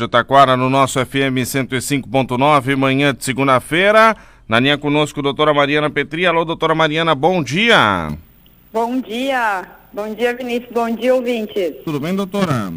de 0.00 0.08
Taquara 0.08 0.56
no 0.56 0.70
nosso 0.70 0.98
FM 1.04 1.44
105.9, 1.44 2.74
manhã 2.74 3.14
de 3.14 3.22
segunda-feira. 3.22 4.16
Na 4.48 4.58
linha 4.58 4.78
conosco, 4.78 5.20
doutora 5.20 5.52
Mariana 5.52 5.90
Petri. 5.90 6.26
Alô, 6.26 6.42
doutora 6.42 6.74
Mariana, 6.74 7.14
bom 7.14 7.42
dia. 7.42 8.10
Bom 8.72 8.98
dia. 8.98 9.62
Bom 9.92 10.14
dia, 10.14 10.34
Vinícius. 10.34 10.72
Bom 10.72 10.90
dia, 10.94 11.14
ouvintes. 11.14 11.74
Tudo 11.84 12.00
bem, 12.00 12.14
doutora? 12.14 12.72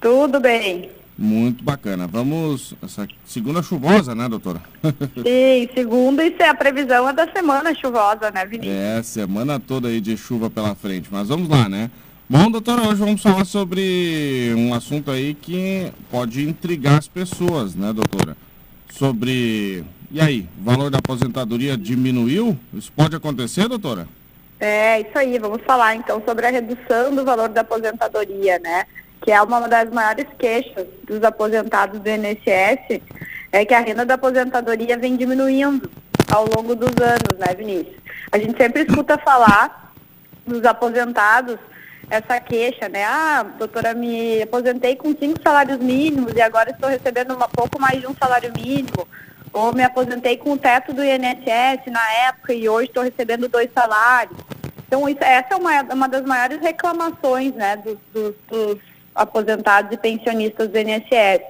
Tudo 0.00 0.40
bem. 0.40 0.88
Muito 1.18 1.62
bacana. 1.62 2.06
Vamos. 2.06 2.74
Essa 2.82 3.06
segunda 3.26 3.62
chuvosa, 3.62 4.14
né, 4.14 4.26
doutora? 4.26 4.62
Sim, 5.14 5.68
segunda 5.74 6.24
e 6.24 6.34
é 6.38 6.48
a 6.48 6.54
previsão 6.54 7.08
é 7.08 7.12
da 7.12 7.30
semana 7.30 7.74
chuvosa, 7.74 8.30
né, 8.30 8.46
Vinícius? 8.46 8.74
É, 8.74 9.02
semana 9.02 9.60
toda 9.60 9.88
aí 9.88 10.00
de 10.00 10.16
chuva 10.16 10.48
pela 10.48 10.74
frente. 10.74 11.08
Mas 11.12 11.28
vamos 11.28 11.48
lá, 11.48 11.68
né? 11.68 11.90
Bom, 12.26 12.50
doutora, 12.50 12.88
hoje 12.88 12.94
vamos 12.94 13.22
falar 13.22 13.44
sobre 13.44 14.50
um 14.56 14.72
assunto 14.72 15.10
aí 15.10 15.34
que 15.34 15.92
pode 16.10 16.48
intrigar 16.48 16.98
as 16.98 17.06
pessoas, 17.06 17.74
né, 17.74 17.92
doutora? 17.92 18.34
Sobre. 18.90 19.84
E 20.10 20.18
aí, 20.18 20.48
valor 20.58 20.88
da 20.88 21.00
aposentadoria 21.00 21.76
diminuiu? 21.76 22.58
Isso 22.72 22.90
pode 22.92 23.14
acontecer, 23.14 23.68
doutora? 23.68 24.08
É, 24.58 25.02
isso 25.02 25.18
aí. 25.18 25.38
Vamos 25.38 25.60
falar 25.66 25.96
então 25.96 26.22
sobre 26.26 26.46
a 26.46 26.50
redução 26.50 27.14
do 27.14 27.26
valor 27.26 27.50
da 27.50 27.60
aposentadoria, 27.60 28.58
né? 28.58 28.86
Que 29.20 29.30
é 29.30 29.42
uma 29.42 29.68
das 29.68 29.90
maiores 29.90 30.26
queixas 30.38 30.86
dos 31.06 31.22
aposentados 31.22 32.00
do 32.00 32.08
INSS, 32.08 33.02
é 33.52 33.66
que 33.66 33.74
a 33.74 33.80
renda 33.80 34.06
da 34.06 34.14
aposentadoria 34.14 34.96
vem 34.96 35.14
diminuindo 35.14 35.90
ao 36.32 36.46
longo 36.56 36.74
dos 36.74 36.96
anos, 37.02 37.38
né, 37.38 37.54
Vinícius? 37.54 37.96
A 38.32 38.38
gente 38.38 38.56
sempre 38.56 38.84
escuta 38.84 39.18
falar 39.18 39.92
dos 40.46 40.64
aposentados 40.64 41.58
essa 42.14 42.40
queixa, 42.40 42.88
né? 42.88 43.04
Ah, 43.04 43.44
doutora, 43.58 43.92
me 43.94 44.42
aposentei 44.42 44.96
com 44.96 45.14
cinco 45.14 45.40
salários 45.42 45.78
mínimos 45.78 46.32
e 46.34 46.40
agora 46.40 46.70
estou 46.70 46.88
recebendo 46.88 47.34
um 47.34 47.38
pouco 47.48 47.80
mais 47.80 48.00
de 48.00 48.06
um 48.06 48.14
salário 48.14 48.52
mínimo. 48.56 49.06
Ou 49.52 49.72
me 49.72 49.84
aposentei 49.84 50.36
com 50.36 50.52
o 50.52 50.58
teto 50.58 50.92
do 50.92 51.04
INSS 51.04 51.86
na 51.86 52.12
época 52.28 52.52
e 52.52 52.68
hoje 52.68 52.88
estou 52.88 53.02
recebendo 53.02 53.48
dois 53.48 53.70
salários. 53.72 54.36
Então, 54.86 55.08
isso, 55.08 55.22
essa 55.22 55.54
é 55.54 55.56
uma, 55.56 55.82
uma 55.94 56.08
das 56.08 56.22
maiores 56.22 56.60
reclamações 56.60 57.54
né, 57.54 57.76
dos, 57.76 57.98
dos, 58.12 58.34
dos 58.48 58.78
aposentados 59.14 59.92
e 59.92 59.96
pensionistas 59.96 60.68
do 60.68 60.78
INSS. 60.78 61.42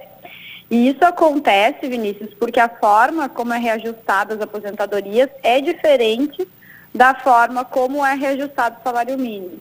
E 0.69 0.89
isso 0.89 1.03
acontece, 1.05 1.87
Vinícius, 1.87 2.33
porque 2.35 2.59
a 2.59 2.69
forma 2.69 3.29
como 3.29 3.53
é 3.53 3.59
reajustada 3.59 4.33
as 4.33 4.41
aposentadorias 4.41 5.29
é 5.43 5.61
diferente 5.61 6.47
da 6.93 7.13
forma 7.13 7.63
como 7.63 8.05
é 8.05 8.15
reajustado 8.15 8.77
o 8.79 8.83
salário 8.83 9.17
mínimo 9.17 9.59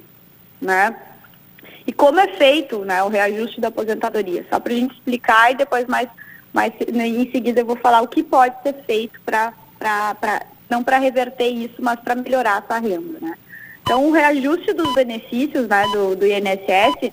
né? 0.65 0.97
E 1.87 1.93
como 1.93 2.19
é 2.19 2.29
feito 2.29 2.85
né, 2.85 3.03
o 3.03 3.09
reajuste 3.09 3.61
da 3.61 3.69
aposentadoria? 3.69 4.45
Só 4.49 4.59
para 4.59 4.73
a 4.73 4.77
gente 4.77 4.95
explicar 4.95 5.53
e 5.53 5.55
depois 5.55 5.87
mais, 5.87 6.09
mais 6.53 6.73
né, 6.93 7.07
em 7.07 7.31
seguida 7.31 7.61
eu 7.61 7.67
vou 7.67 7.77
falar 7.77 8.01
o 8.01 8.09
que 8.09 8.23
pode 8.23 8.55
ser 8.63 8.75
feito 8.87 9.21
para, 9.21 9.53
não 10.69 10.83
para 10.83 10.99
reverter 10.99 11.49
isso, 11.49 11.77
mas 11.81 12.01
para 12.01 12.15
melhorar 12.15 12.65
essa 12.65 12.79
renda, 12.79 13.19
né? 13.21 13.35
Então, 13.83 14.07
o 14.07 14.13
reajuste 14.13 14.73
dos 14.73 14.95
benefícios 14.95 15.69
né, 15.69 15.85
do, 15.93 16.17
do 16.17 16.27
INSS, 16.27 17.13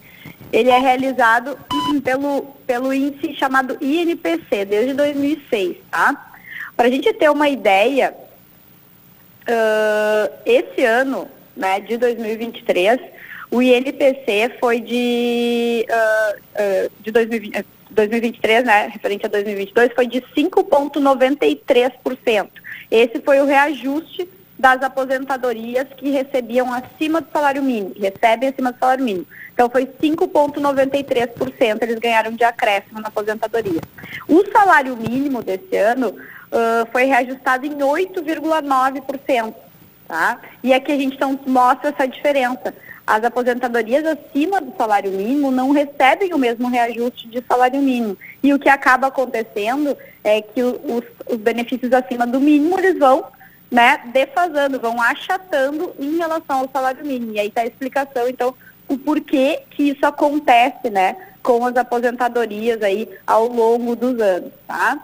ele 0.54 0.70
é 0.70 0.80
realizado 0.80 1.58
pelo, 2.02 2.44
pelo 2.66 2.94
índice 2.94 3.36
chamado 3.36 3.78
INPC, 3.82 4.64
desde 4.64 4.94
2006, 4.94 5.76
tá? 5.92 6.32
Para 6.78 6.88
a 6.88 6.90
gente 6.90 7.12
ter 7.14 7.30
uma 7.30 7.50
ideia, 7.50 8.16
uh, 9.42 10.34
esse 10.46 10.86
ano, 10.86 11.28
né, 11.58 11.82
de 11.82 11.98
2023, 11.98 13.02
o 13.52 13.62
INPC 13.62 14.56
foi 14.60 14.80
de, 14.80 15.86
uh, 15.90 16.88
uh, 16.88 16.92
de 17.02 17.12
2020, 17.12 17.66
2023, 17.92 18.64
né, 18.64 18.88
referente 18.88 19.26
a 19.26 19.30
2022, 19.30 19.92
foi 19.94 20.08
de 20.08 20.22
5,93%. 20.22 22.48
Esse 22.90 23.20
foi 23.20 23.42
o 23.42 23.46
reajuste 23.46 24.30
das 24.58 24.82
aposentadorias 24.82 25.88
que 25.98 26.10
recebiam 26.12 26.74
acima 26.74 27.20
do 27.20 27.28
salário 27.32 27.62
mínimo, 27.62 27.94
recebem 28.00 28.48
acima 28.50 28.72
do 28.72 28.80
salário 28.80 29.04
mínimo. 29.04 29.28
Então 29.54 29.70
foi 29.70 29.86
5,93% 29.86 31.82
eles 31.82 32.00
ganharam 32.00 32.32
de 32.32 32.44
acréscimo 32.44 33.00
na 33.02 33.10
aposentadoria. 33.10 33.82
O 34.28 34.44
salário 34.52 34.96
mínimo 34.96 35.44
desse 35.44 35.76
ano 35.76 36.10
uh, 36.10 36.88
foi 36.92 37.06
reajustado 37.06 37.66
em 37.66 37.78
8,9%. 37.78 39.54
Tá? 40.08 40.40
E 40.64 40.74
aqui 40.74 40.92
a 40.92 40.98
gente 40.98 41.16
então 41.16 41.40
mostra 41.48 41.90
essa 41.90 42.08
diferença 42.08 42.74
as 43.06 43.24
aposentadorias 43.24 44.06
acima 44.06 44.62
do 44.62 44.76
salário 44.78 45.12
mínimo 45.12 45.52
não 45.52 45.72
recebem 45.72 46.34
o 46.34 46.38
mesmo 46.38 46.70
reajuste 46.70 47.28
de 47.28 47.44
salário 47.48 47.82
mínimo. 47.82 48.18
E 48.44 48.54
o 48.54 48.60
que 48.60 48.70
acaba 48.70 49.08
acontecendo 49.08 49.98
é 50.24 50.42
que 50.42 50.62
os, 50.64 51.04
os 51.30 51.38
benefícios 51.38 51.92
acima 51.92 52.26
do 52.26 52.40
mínimo 52.40 52.78
eles 52.78 52.98
vão 52.98 53.26
né, 53.72 54.02
defasando, 54.14 54.80
vão 54.80 55.02
achatando 55.02 55.96
em 55.98 56.18
relação 56.18 56.60
ao 56.60 56.70
salário 56.70 57.06
mínimo. 57.06 57.34
E 57.34 57.40
aí 57.40 57.48
está 57.48 57.62
a 57.62 57.66
explicação, 57.66 58.28
então, 58.28 58.54
o 58.88 58.98
porquê 58.98 59.64
que 59.72 59.84
isso 59.84 60.06
acontece, 60.06 60.90
né, 60.90 61.16
com 61.42 61.66
as 61.66 61.76
aposentadorias 61.78 62.84
aí 62.84 63.10
ao 63.26 63.48
longo 63.48 63.96
dos 63.96 64.20
anos, 64.20 64.52
tá? 64.68 65.00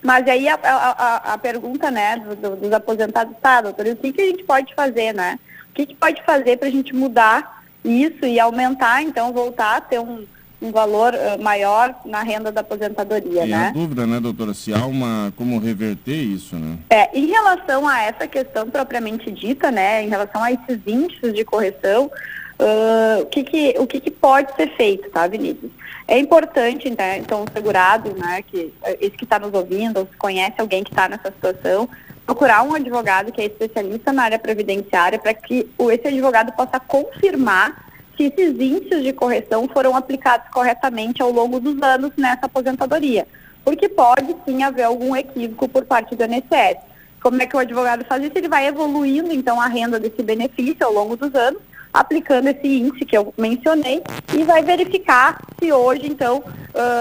Mas 0.00 0.28
aí 0.28 0.48
a, 0.48 0.54
a, 0.62 1.34
a 1.34 1.38
pergunta, 1.38 1.90
né, 1.90 2.16
do, 2.40 2.54
dos 2.54 2.72
aposentados, 2.72 3.36
tá, 3.42 3.60
doutor, 3.60 3.86
o 3.86 3.96
que, 3.96 4.12
que 4.12 4.22
a 4.22 4.26
gente 4.26 4.44
pode 4.44 4.72
fazer, 4.72 5.12
né? 5.12 5.36
Que, 5.76 5.86
que 5.86 5.94
pode 5.94 6.22
fazer 6.22 6.56
para 6.56 6.68
a 6.68 6.70
gente 6.70 6.94
mudar 6.94 7.62
isso 7.84 8.24
e 8.24 8.40
aumentar, 8.40 9.02
então, 9.02 9.32
voltar 9.32 9.76
a 9.76 9.80
ter 9.80 10.00
um, 10.00 10.24
um 10.60 10.72
valor 10.72 11.12
uh, 11.14 11.40
maior 11.40 11.94
na 12.04 12.22
renda 12.22 12.50
da 12.50 12.62
aposentadoria, 12.62 13.44
e 13.44 13.50
né? 13.50 13.68
a 13.68 13.70
dúvida, 13.70 14.06
né, 14.06 14.18
doutora, 14.18 14.54
se 14.54 14.72
há 14.72 14.86
uma, 14.86 15.32
como 15.36 15.58
reverter 15.58 16.16
isso, 16.16 16.56
né? 16.56 16.78
É, 16.88 17.16
em 17.16 17.26
relação 17.26 17.86
a 17.86 18.00
essa 18.02 18.26
questão 18.26 18.68
propriamente 18.70 19.30
dita, 19.30 19.70
né, 19.70 20.02
em 20.02 20.08
relação 20.08 20.42
a 20.42 20.50
esses 20.50 20.80
índices 20.86 21.34
de 21.34 21.44
correção, 21.44 22.06
uh, 22.06 23.22
o, 23.22 23.26
que, 23.26 23.44
que, 23.44 23.74
o 23.78 23.86
que, 23.86 24.00
que 24.00 24.10
pode 24.10 24.54
ser 24.56 24.74
feito, 24.76 25.10
tá, 25.10 25.28
Vinícius? 25.28 25.70
É 26.08 26.18
importante, 26.18 26.88
né, 26.90 27.18
então, 27.18 27.44
o 27.44 27.52
segurado, 27.52 28.14
né, 28.16 28.42
que, 28.42 28.72
esse 29.00 29.16
que 29.16 29.24
está 29.24 29.38
nos 29.38 29.52
ouvindo, 29.52 29.98
ou 29.98 30.06
se 30.06 30.16
conhece 30.16 30.54
alguém 30.58 30.82
que 30.82 30.90
está 30.90 31.08
nessa 31.08 31.30
situação, 31.30 31.88
procurar 32.26 32.62
um 32.64 32.74
advogado 32.74 33.30
que 33.30 33.40
é 33.40 33.46
especialista 33.46 34.12
na 34.12 34.24
área 34.24 34.38
previdenciária 34.38 35.18
para 35.18 35.32
que 35.32 35.70
esse 35.92 36.08
advogado 36.08 36.52
possa 36.52 36.80
confirmar 36.80 37.86
se 38.16 38.24
esses 38.24 38.58
índices 38.58 39.04
de 39.04 39.12
correção 39.12 39.68
foram 39.68 39.94
aplicados 39.94 40.48
corretamente 40.50 41.22
ao 41.22 41.30
longo 41.30 41.60
dos 41.60 41.80
anos 41.80 42.10
nessa 42.16 42.46
aposentadoria. 42.46 43.26
Porque 43.64 43.88
pode 43.88 44.34
sim 44.44 44.62
haver 44.64 44.84
algum 44.84 45.14
equívoco 45.14 45.68
por 45.68 45.84
parte 45.84 46.16
do 46.16 46.24
INSS. 46.24 46.78
Como 47.22 47.40
é 47.40 47.46
que 47.46 47.56
o 47.56 47.60
advogado 47.60 48.04
faz 48.04 48.22
isso? 48.24 48.36
Ele 48.36 48.48
vai 48.48 48.66
evoluindo 48.66 49.32
então 49.32 49.60
a 49.60 49.66
renda 49.66 50.00
desse 50.00 50.22
benefício 50.22 50.84
ao 50.84 50.92
longo 50.92 51.16
dos 51.16 51.34
anos, 51.34 51.60
aplicando 51.92 52.48
esse 52.48 52.66
índice 52.66 53.04
que 53.04 53.16
eu 53.16 53.32
mencionei 53.36 54.02
e 54.34 54.42
vai 54.44 54.62
verificar 54.62 55.40
se 55.58 55.72
hoje 55.72 56.06
então 56.06 56.42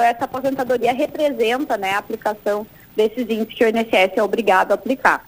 essa 0.03 0.25
aposentadoria 0.25 0.93
representa 0.93 1.77
né, 1.77 1.93
a 1.93 1.97
aplicação 1.97 2.65
desses 2.95 3.23
índices 3.29 3.53
que 3.53 3.63
o 3.63 3.67
INSS 3.67 4.17
é 4.17 4.23
obrigado 4.23 4.71
a 4.71 4.75
aplicar. 4.75 5.25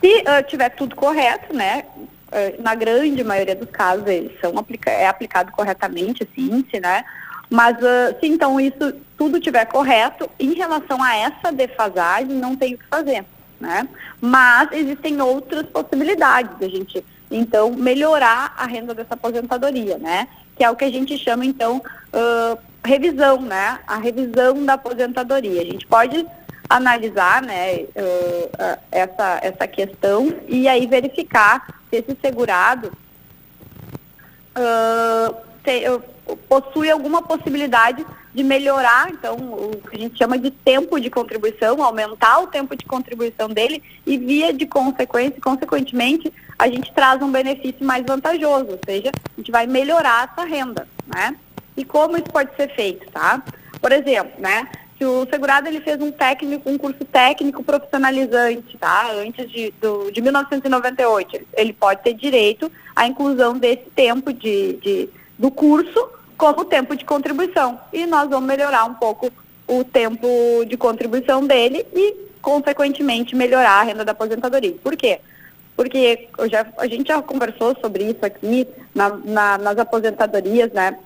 Se 0.00 0.18
uh, 0.20 0.42
tiver 0.46 0.70
tudo 0.70 0.94
correto, 0.94 1.54
né, 1.54 1.84
uh, 1.96 2.62
na 2.62 2.74
grande 2.74 3.22
maioria 3.24 3.56
dos 3.56 3.70
casos 3.70 4.06
eles 4.06 4.38
são 4.40 4.58
aplica 4.58 4.90
é 4.90 5.06
aplicado 5.06 5.52
corretamente 5.52 6.22
esse 6.22 6.40
índice, 6.40 6.80
né, 6.80 7.04
mas 7.48 7.76
uh, 7.78 8.18
se 8.20 8.26
então 8.26 8.60
isso 8.60 8.94
tudo 9.16 9.40
tiver 9.40 9.64
correto, 9.66 10.28
em 10.38 10.54
relação 10.54 11.02
a 11.02 11.16
essa 11.16 11.50
defasagem 11.52 12.36
não 12.36 12.54
tem 12.54 12.74
o 12.74 12.78
que 12.78 12.86
fazer, 12.86 13.24
né, 13.58 13.88
mas 14.20 14.70
existem 14.72 15.20
outras 15.20 15.66
possibilidades 15.66 16.58
da 16.58 16.68
gente 16.68 17.04
então 17.30 17.72
melhorar 17.72 18.54
a 18.56 18.66
renda 18.66 18.94
dessa 18.94 19.14
aposentadoria, 19.14 19.98
né, 19.98 20.28
que 20.56 20.62
é 20.62 20.70
o 20.70 20.76
que 20.76 20.84
a 20.84 20.90
gente 20.90 21.16
chama 21.18 21.44
então 21.44 21.82
revisão, 22.86 23.40
né? 23.42 23.78
A 23.86 23.96
revisão 23.96 24.64
da 24.64 24.74
aposentadoria. 24.74 25.60
A 25.60 25.64
gente 25.64 25.86
pode 25.86 26.26
analisar, 26.68 27.42
né, 27.42 27.80
uh, 27.80 28.78
essa, 28.90 29.38
essa 29.42 29.66
questão 29.68 30.34
e 30.48 30.66
aí 30.66 30.86
verificar 30.86 31.66
se 31.88 31.96
esse 31.96 32.16
segurado 32.20 32.90
uh, 34.56 35.36
te, 35.62 35.84
possui 36.48 36.90
alguma 36.90 37.22
possibilidade 37.22 38.04
de 38.34 38.42
melhorar, 38.42 39.08
então, 39.10 39.36
o 39.36 39.80
que 39.88 39.96
a 39.96 39.98
gente 39.98 40.18
chama 40.18 40.36
de 40.38 40.50
tempo 40.50 41.00
de 41.00 41.08
contribuição, 41.08 41.82
aumentar 41.82 42.40
o 42.40 42.48
tempo 42.48 42.76
de 42.76 42.84
contribuição 42.84 43.48
dele 43.48 43.82
e 44.04 44.18
via 44.18 44.52
de 44.52 44.66
consequência, 44.66 45.40
consequentemente, 45.40 46.30
a 46.58 46.68
gente 46.68 46.92
traz 46.92 47.22
um 47.22 47.30
benefício 47.30 47.84
mais 47.86 48.04
vantajoso, 48.04 48.72
ou 48.72 48.80
seja, 48.84 49.10
a 49.10 49.40
gente 49.40 49.50
vai 49.50 49.66
melhorar 49.66 50.30
essa 50.30 50.46
renda, 50.46 50.86
né? 51.06 51.34
E 51.76 51.84
como 51.84 52.16
isso 52.16 52.30
pode 52.32 52.54
ser 52.56 52.74
feito, 52.74 53.10
tá? 53.10 53.42
Por 53.80 53.92
exemplo, 53.92 54.32
né? 54.38 54.68
Se 54.96 55.04
o 55.04 55.26
segurado 55.30 55.68
ele 55.68 55.80
fez 55.80 56.00
um 56.00 56.10
técnico, 56.10 56.70
um 56.70 56.78
curso 56.78 57.04
técnico 57.04 57.62
profissionalizante, 57.62 58.78
tá? 58.78 59.10
Antes 59.12 59.50
de, 59.50 59.70
do, 59.80 60.10
de 60.10 60.22
1998, 60.22 61.46
ele 61.54 61.72
pode 61.74 62.02
ter 62.02 62.14
direito 62.14 62.72
à 62.94 63.06
inclusão 63.06 63.58
desse 63.58 63.84
tempo 63.94 64.32
de, 64.32 64.74
de 64.74 65.08
do 65.38 65.50
curso 65.50 66.08
como 66.36 66.64
tempo 66.64 66.96
de 66.96 67.04
contribuição. 67.04 67.78
E 67.92 68.06
nós 68.06 68.28
vamos 68.28 68.46
melhorar 68.46 68.84
um 68.84 68.94
pouco 68.94 69.30
o 69.66 69.84
tempo 69.84 70.26
de 70.66 70.76
contribuição 70.76 71.46
dele 71.46 71.86
e, 71.94 72.14
consequentemente, 72.40 73.34
melhorar 73.34 73.80
a 73.80 73.82
renda 73.82 74.04
da 74.04 74.12
aposentadoria. 74.12 74.74
Por 74.82 74.96
quê? 74.96 75.20
Porque 75.76 76.28
já, 76.50 76.66
a 76.78 76.86
gente 76.86 77.08
já 77.08 77.20
conversou 77.20 77.76
sobre 77.80 78.04
isso 78.04 78.24
aqui 78.24 78.66
na, 78.94 79.10
na, 79.10 79.58
nas 79.58 79.78
aposentadorias, 79.78 80.72
né? 80.72 80.98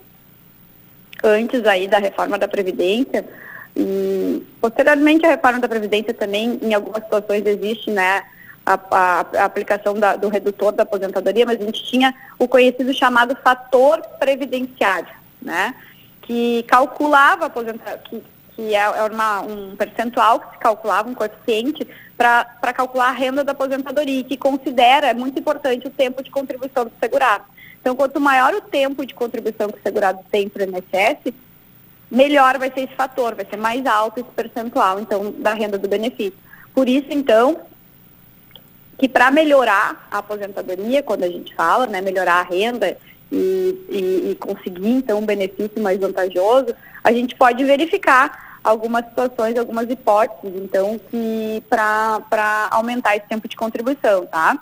Antes 1.22 1.64
aí 1.66 1.86
da 1.86 1.98
reforma 1.98 2.38
da 2.38 2.48
Previdência. 2.48 3.24
E 3.76 4.42
posteriormente 4.60 5.24
a 5.24 5.30
reforma 5.30 5.60
da 5.60 5.68
Previdência 5.68 6.12
também, 6.12 6.58
em 6.62 6.74
algumas 6.74 7.02
situações, 7.04 7.44
existe, 7.46 7.90
né? 7.90 8.22
A, 8.64 8.78
a, 8.90 9.26
a 9.38 9.44
aplicação 9.44 9.94
da, 9.94 10.16
do 10.16 10.28
redutor 10.28 10.72
da 10.72 10.82
aposentadoria, 10.82 11.46
mas 11.46 11.60
a 11.60 11.64
gente 11.64 11.82
tinha 11.84 12.14
o 12.38 12.46
conhecido 12.46 12.92
chamado 12.92 13.34
fator 13.42 14.02
previdenciário, 14.18 15.08
né? 15.40 15.74
Que 16.22 16.62
calculava 16.64 17.44
a 17.44 17.46
aposentadoria, 17.46 17.98
que, 18.04 18.22
que 18.54 18.74
é, 18.74 18.80
é 18.80 19.02
uma, 19.04 19.40
um 19.40 19.74
percentual 19.76 20.40
que 20.40 20.50
se 20.52 20.58
calculava, 20.58 21.08
um 21.08 21.14
coeficiente, 21.14 21.86
para 22.16 22.74
calcular 22.74 23.08
a 23.08 23.12
renda 23.12 23.42
da 23.42 23.52
aposentadoria, 23.52 24.22
que 24.22 24.36
considera, 24.36 25.06
é 25.06 25.14
muito 25.14 25.38
importante, 25.38 25.86
o 25.86 25.90
tempo 25.90 26.22
de 26.22 26.30
contribuição 26.30 26.84
do 26.84 26.92
segurado. 27.00 27.44
Então, 27.80 27.96
quanto 27.96 28.20
maior 28.20 28.54
o 28.54 28.60
tempo 28.60 29.06
de 29.06 29.14
contribuição 29.14 29.68
que 29.70 29.78
o 29.78 29.82
segurado 29.82 30.20
tem 30.30 30.48
para 30.48 30.64
o 30.64 30.68
INSS, 30.68 31.34
melhor 32.10 32.58
vai 32.58 32.70
ser 32.70 32.80
esse 32.80 32.94
fator, 32.94 33.34
vai 33.34 33.46
ser 33.46 33.56
mais 33.56 33.84
alto 33.86 34.20
esse 34.20 34.30
percentual, 34.30 35.00
então, 35.00 35.32
da 35.38 35.54
renda 35.54 35.78
do 35.78 35.88
benefício. 35.88 36.38
Por 36.74 36.88
isso, 36.88 37.08
então, 37.10 37.60
que 38.98 39.08
para 39.08 39.30
melhorar 39.30 40.08
a 40.10 40.18
aposentadoria, 40.18 41.02
quando 41.02 41.24
a 41.24 41.28
gente 41.28 41.54
fala, 41.54 41.86
né, 41.86 42.02
melhorar 42.02 42.40
a 42.40 42.42
renda 42.42 42.96
e, 43.32 43.86
e, 43.88 44.30
e 44.30 44.34
conseguir, 44.38 44.90
então, 44.90 45.18
um 45.18 45.26
benefício 45.26 45.80
mais 45.80 45.98
vantajoso, 45.98 46.74
a 47.02 47.12
gente 47.12 47.34
pode 47.34 47.64
verificar 47.64 48.60
algumas 48.62 49.06
situações, 49.06 49.56
algumas 49.56 49.88
hipóteses, 49.88 50.54
então, 50.62 51.00
que 51.10 51.62
para 51.70 52.68
aumentar 52.70 53.16
esse 53.16 53.26
tempo 53.26 53.48
de 53.48 53.56
contribuição, 53.56 54.26
tá? 54.26 54.58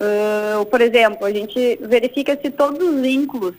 Uh, 0.00 0.64
por 0.66 0.80
exemplo, 0.80 1.24
a 1.24 1.32
gente 1.32 1.78
verifica 1.82 2.38
se 2.40 2.50
todos 2.50 2.86
os 2.86 3.00
vínculos 3.00 3.54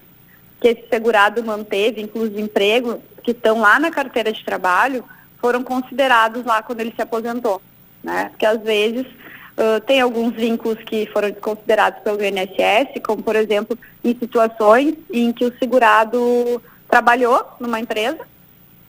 que 0.59 0.69
esse 0.69 0.87
segurado 0.89 1.43
manteve, 1.43 2.01
vínculos 2.01 2.33
de 2.33 2.41
emprego, 2.41 3.01
que 3.23 3.31
estão 3.31 3.59
lá 3.59 3.79
na 3.79 3.91
carteira 3.91 4.31
de 4.31 4.43
trabalho, 4.43 5.03
foram 5.39 5.63
considerados 5.63 6.45
lá 6.45 6.61
quando 6.61 6.81
ele 6.81 6.93
se 6.95 7.01
aposentou, 7.01 7.61
né? 8.03 8.29
Porque 8.29 8.45
às 8.45 8.61
vezes 8.61 9.05
uh, 9.05 9.79
tem 9.85 10.01
alguns 10.01 10.33
vínculos 10.33 10.77
que 10.83 11.05
foram 11.07 11.29
desconsiderados 11.29 12.01
pelo 12.01 12.23
INSS, 12.23 13.01
como 13.03 13.21
por 13.21 13.35
exemplo 13.35 13.77
em 14.03 14.17
situações 14.17 14.95
em 15.11 15.31
que 15.31 15.45
o 15.45 15.57
segurado 15.57 16.61
trabalhou 16.89 17.45
numa 17.59 17.79
empresa 17.79 18.19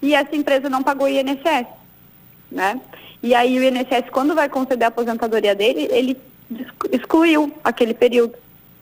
e 0.02 0.14
essa 0.14 0.34
empresa 0.34 0.68
não 0.68 0.82
pagou 0.82 1.08
INSS, 1.08 1.66
né? 2.50 2.80
E 3.22 3.34
aí 3.34 3.58
o 3.58 3.62
INSS, 3.62 4.10
quando 4.10 4.34
vai 4.34 4.48
conceder 4.48 4.84
a 4.84 4.88
aposentadoria 4.88 5.54
dele, 5.54 5.88
ele 5.90 6.16
excluiu 6.92 7.52
aquele 7.62 7.94
período, 7.94 8.34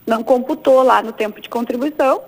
não 0.05 0.23
computou 0.23 0.83
lá 0.83 1.01
no 1.01 1.11
tempo 1.11 1.41
de 1.41 1.49
contribuição 1.49 2.21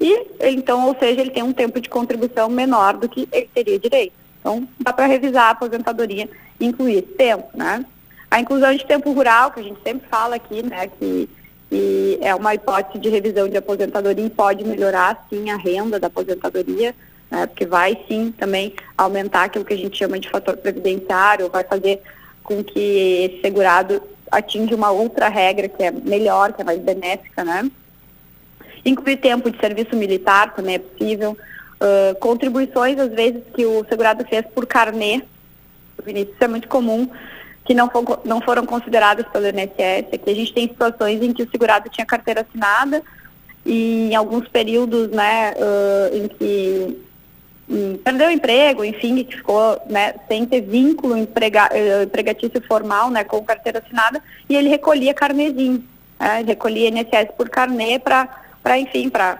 e 0.00 0.26
então, 0.40 0.86
ou 0.86 0.96
seja, 0.98 1.20
ele 1.20 1.30
tem 1.30 1.42
um 1.42 1.52
tempo 1.52 1.80
de 1.80 1.88
contribuição 1.88 2.48
menor 2.48 2.96
do 2.96 3.08
que 3.08 3.28
ele 3.32 3.48
teria 3.52 3.78
direito. 3.78 4.12
Então, 4.40 4.68
dá 4.78 4.92
para 4.92 5.06
revisar 5.06 5.46
a 5.46 5.50
aposentadoria 5.50 6.28
e 6.60 6.66
incluir 6.66 6.98
esse 6.98 7.14
tempo, 7.14 7.48
né? 7.54 7.84
A 8.30 8.40
inclusão 8.40 8.74
de 8.74 8.84
tempo 8.84 9.12
rural, 9.12 9.50
que 9.50 9.60
a 9.60 9.62
gente 9.62 9.80
sempre 9.82 10.08
fala 10.08 10.36
aqui, 10.36 10.62
né, 10.62 10.88
que, 10.88 11.28
que 11.70 12.18
é 12.20 12.34
uma 12.34 12.54
hipótese 12.54 12.98
de 12.98 13.08
revisão 13.08 13.48
de 13.48 13.56
aposentadoria 13.56 14.26
e 14.26 14.30
pode 14.30 14.64
melhorar, 14.64 15.26
sim, 15.30 15.50
a 15.50 15.56
renda 15.56 15.98
da 15.98 16.08
aposentadoria, 16.08 16.94
né, 17.30 17.46
porque 17.46 17.64
vai 17.64 17.98
sim 18.08 18.32
também 18.36 18.74
aumentar 18.98 19.44
aquilo 19.44 19.64
que 19.64 19.74
a 19.74 19.78
gente 19.78 19.96
chama 19.96 20.18
de 20.18 20.28
fator 20.28 20.56
previdenciário, 20.56 21.48
vai 21.48 21.64
fazer 21.64 22.02
com 22.42 22.62
que 22.62 22.80
esse 23.30 23.40
segurado 23.40 24.02
atinja 24.30 24.74
uma 24.74 24.90
outra 24.90 25.28
regra 25.28 25.68
que 25.68 25.82
é 25.82 25.90
melhor, 25.90 26.52
que 26.52 26.62
é 26.62 26.64
mais 26.64 26.80
benéfica, 26.80 27.44
né? 27.44 27.70
Incluir 28.84 29.16
tempo 29.16 29.50
de 29.50 29.58
serviço 29.58 29.96
militar 29.96 30.54
também 30.54 30.76
é 30.76 30.78
possível. 30.78 31.36
Uh, 31.76 32.14
contribuições, 32.20 32.98
às 32.98 33.10
vezes, 33.10 33.42
que 33.54 33.66
o 33.66 33.84
segurado 33.88 34.24
fez 34.24 34.46
por 34.54 34.66
carnê, 34.66 35.22
isso 36.06 36.34
é 36.40 36.48
muito 36.48 36.68
comum, 36.68 37.10
que 37.64 37.74
não, 37.74 37.90
for, 37.90 38.20
não 38.24 38.40
foram 38.40 38.64
consideradas 38.64 39.26
pelo 39.28 39.46
INSS. 39.46 40.14
Aqui 40.14 40.30
a 40.30 40.34
gente 40.34 40.54
tem 40.54 40.68
situações 40.68 41.22
em 41.22 41.32
que 41.32 41.42
o 41.42 41.50
segurado 41.50 41.90
tinha 41.90 42.06
carteira 42.06 42.42
assinada 42.42 43.02
e 43.64 44.08
em 44.10 44.14
alguns 44.14 44.48
períodos, 44.48 45.08
né, 45.10 45.52
uh, 45.56 46.16
em 46.16 46.28
que 46.28 47.06
perdeu 48.04 48.28
o 48.28 48.30
emprego, 48.30 48.84
enfim, 48.84 49.24
que 49.24 49.36
ficou 49.36 49.80
né, 49.88 50.14
sem 50.28 50.46
ter 50.46 50.60
vínculo 50.60 51.16
emprega, 51.16 51.68
uh, 51.72 52.04
empregatício 52.04 52.60
formal 52.62 53.10
né, 53.10 53.24
com 53.24 53.42
carteira 53.44 53.82
assinada, 53.84 54.22
e 54.48 54.54
ele 54.54 54.68
recolhia 54.68 55.12
carnezinho, 55.12 55.82
né, 56.18 56.44
recolhia 56.46 56.88
INSS 56.88 57.32
por 57.36 57.48
carnê 57.48 57.98
para, 57.98 58.78
enfim, 58.78 59.08
para 59.08 59.38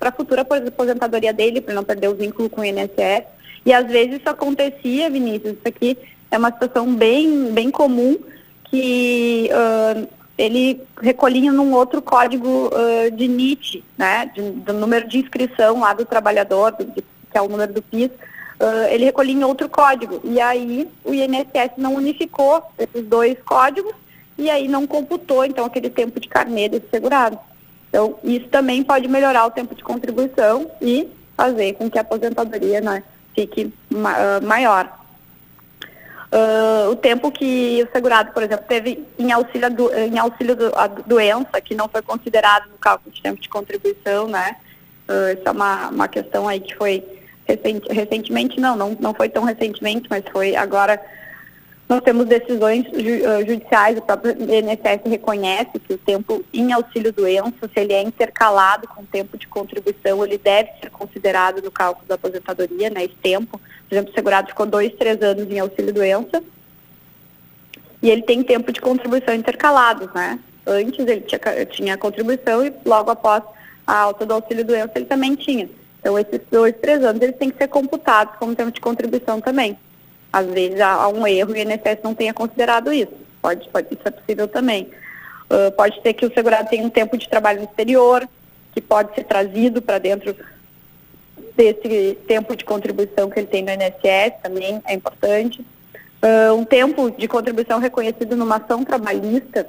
a 0.00 0.12
futura 0.12 0.42
aposentadoria 0.42 1.32
dele, 1.32 1.60
para 1.60 1.74
não 1.74 1.84
perder 1.84 2.08
o 2.08 2.14
vínculo 2.14 2.48
com 2.48 2.62
o 2.62 2.64
INSS. 2.64 3.24
E 3.66 3.72
às 3.72 3.86
vezes 3.86 4.20
isso 4.20 4.28
acontecia, 4.28 5.10
Vinícius, 5.10 5.52
isso 5.52 5.68
aqui 5.68 5.98
é 6.30 6.38
uma 6.38 6.52
situação 6.52 6.94
bem, 6.94 7.52
bem 7.52 7.70
comum, 7.70 8.18
que 8.70 9.50
uh, 9.52 10.08
ele 10.36 10.80
recolhia 11.00 11.52
num 11.52 11.74
outro 11.74 12.02
código 12.02 12.68
uh, 12.68 13.10
de 13.10 13.28
NIT, 13.28 13.84
né, 13.96 14.30
de, 14.34 14.42
do 14.42 14.72
número 14.72 15.06
de 15.06 15.18
inscrição 15.18 15.80
lá 15.80 15.92
do 15.92 16.04
trabalhador, 16.04 16.72
de 16.72 17.04
que 17.34 17.38
é 17.38 17.42
o 17.42 17.48
número 17.48 17.72
do 17.72 17.82
PIS, 17.82 18.10
uh, 18.60 18.86
ele 18.88 19.06
recolhia 19.06 19.34
em 19.34 19.42
outro 19.42 19.68
código. 19.68 20.20
E 20.22 20.40
aí 20.40 20.88
o 21.04 21.12
INSS 21.12 21.72
não 21.76 21.96
unificou 21.96 22.62
esses 22.78 23.04
dois 23.04 23.36
códigos 23.44 23.92
e 24.38 24.48
aí 24.48 24.68
não 24.68 24.86
computou, 24.86 25.44
então, 25.44 25.64
aquele 25.64 25.90
tempo 25.90 26.20
de 26.20 26.28
carnê 26.28 26.68
desse 26.68 26.86
segurado. 26.88 27.36
Então, 27.88 28.16
isso 28.22 28.46
também 28.48 28.84
pode 28.84 29.08
melhorar 29.08 29.46
o 29.46 29.50
tempo 29.50 29.74
de 29.74 29.82
contribuição 29.82 30.70
e 30.80 31.08
fazer 31.36 31.74
com 31.74 31.90
que 31.90 31.98
a 31.98 32.02
aposentadoria 32.02 32.80
né, 32.80 33.02
fique 33.34 33.72
ma 33.90 34.40
maior. 34.40 34.88
Uh, 36.32 36.90
o 36.90 36.96
tempo 36.96 37.30
que 37.30 37.84
o 37.84 37.92
segurado, 37.92 38.32
por 38.32 38.42
exemplo, 38.42 38.64
teve 38.68 39.04
em 39.18 39.30
auxílio, 39.30 39.70
do, 39.70 39.94
em 39.94 40.18
auxílio 40.18 40.56
do, 40.56 40.72
a 40.76 40.88
doença, 40.88 41.60
que 41.60 41.74
não 41.74 41.88
foi 41.88 42.02
considerado 42.02 42.68
no 42.70 42.78
cálculo 42.78 43.12
de 43.12 43.22
tempo 43.22 43.40
de 43.40 43.48
contribuição, 43.48 44.26
né? 44.26 44.56
Uh, 45.08 45.38
essa 45.38 45.50
é 45.50 45.50
uma, 45.52 45.88
uma 45.90 46.08
questão 46.08 46.48
aí 46.48 46.58
que 46.58 46.74
foi 46.74 47.04
recentemente 47.90 48.60
não, 48.60 48.76
não, 48.76 48.96
não 48.98 49.14
foi 49.14 49.28
tão 49.28 49.44
recentemente, 49.44 50.06
mas 50.08 50.24
foi 50.32 50.56
agora 50.56 51.00
nós 51.88 52.00
temos 52.02 52.26
decisões 52.26 52.84
ju, 52.84 53.46
judiciais, 53.46 53.98
o 53.98 54.02
próprio 54.02 54.32
INSS 54.32 55.02
reconhece 55.04 55.78
que 55.78 55.92
o 55.92 55.98
tempo 55.98 56.42
em 56.52 56.72
auxílio 56.72 57.12
doença, 57.12 57.52
se 57.62 57.78
ele 57.78 57.92
é 57.92 58.02
intercalado 58.02 58.88
com 58.88 59.02
o 59.02 59.06
tempo 59.06 59.36
de 59.36 59.46
contribuição, 59.46 60.24
ele 60.24 60.38
deve 60.38 60.70
ser 60.80 60.90
considerado 60.90 61.60
no 61.60 61.70
cálculo 61.70 62.06
da 62.08 62.14
aposentadoria, 62.14 62.88
né, 62.88 63.04
esse 63.04 63.16
tempo. 63.16 63.60
Por 63.86 63.94
exemplo, 63.94 64.10
o 64.10 64.14
segurado 64.14 64.48
ficou 64.48 64.64
dois, 64.64 64.94
três 64.94 65.20
anos 65.20 65.50
em 65.50 65.58
auxílio 65.58 65.92
doença 65.92 66.42
e 68.00 68.10
ele 68.10 68.22
tem 68.22 68.42
tempo 68.42 68.72
de 68.72 68.80
contribuição 68.80 69.34
intercalados, 69.34 70.12
né? 70.14 70.38
Antes 70.66 71.06
ele 71.06 71.20
tinha, 71.20 71.66
tinha 71.66 71.98
contribuição 71.98 72.64
e 72.64 72.72
logo 72.84 73.10
após 73.10 73.42
a 73.86 73.98
alta 73.98 74.24
do 74.24 74.32
auxílio 74.32 74.64
doença 74.64 74.92
ele 74.94 75.04
também 75.04 75.34
tinha. 75.34 75.68
Então, 76.04 76.18
esses 76.18 76.42
dois, 76.50 76.74
três 76.82 77.02
anos, 77.02 77.22
eles 77.22 77.36
têm 77.36 77.48
que 77.48 77.56
ser 77.56 77.68
computados 77.68 78.34
como 78.38 78.54
tempo 78.54 78.70
de 78.70 78.78
contribuição 78.78 79.40
também. 79.40 79.78
Às 80.30 80.44
vezes 80.48 80.78
há 80.78 81.08
um 81.08 81.26
erro 81.26 81.56
e 81.56 81.64
o 81.64 81.72
INSS 81.72 82.02
não 82.02 82.14
tenha 82.14 82.34
considerado 82.34 82.92
isso. 82.92 83.14
Pode, 83.40 83.66
pode, 83.70 83.88
isso 83.90 84.02
é 84.04 84.10
possível 84.10 84.46
também. 84.46 84.90
Uh, 85.44 85.72
pode 85.72 86.02
ser 86.02 86.12
que 86.12 86.26
o 86.26 86.34
segurado 86.34 86.68
tenha 86.68 86.84
um 86.84 86.90
tempo 86.90 87.16
de 87.16 87.26
trabalho 87.26 87.60
no 87.60 87.64
exterior, 87.64 88.28
que 88.74 88.82
pode 88.82 89.14
ser 89.14 89.24
trazido 89.24 89.80
para 89.80 89.98
dentro 89.98 90.36
desse 91.56 92.18
tempo 92.28 92.54
de 92.54 92.66
contribuição 92.66 93.30
que 93.30 93.40
ele 93.40 93.46
tem 93.46 93.62
no 93.62 93.70
INSS, 93.70 94.42
também 94.42 94.82
é 94.84 94.92
importante. 94.92 95.62
Uh, 96.22 96.52
um 96.54 96.66
tempo 96.66 97.10
de 97.12 97.26
contribuição 97.26 97.78
reconhecido 97.78 98.36
numa 98.36 98.56
ação 98.56 98.84
trabalhista 98.84 99.66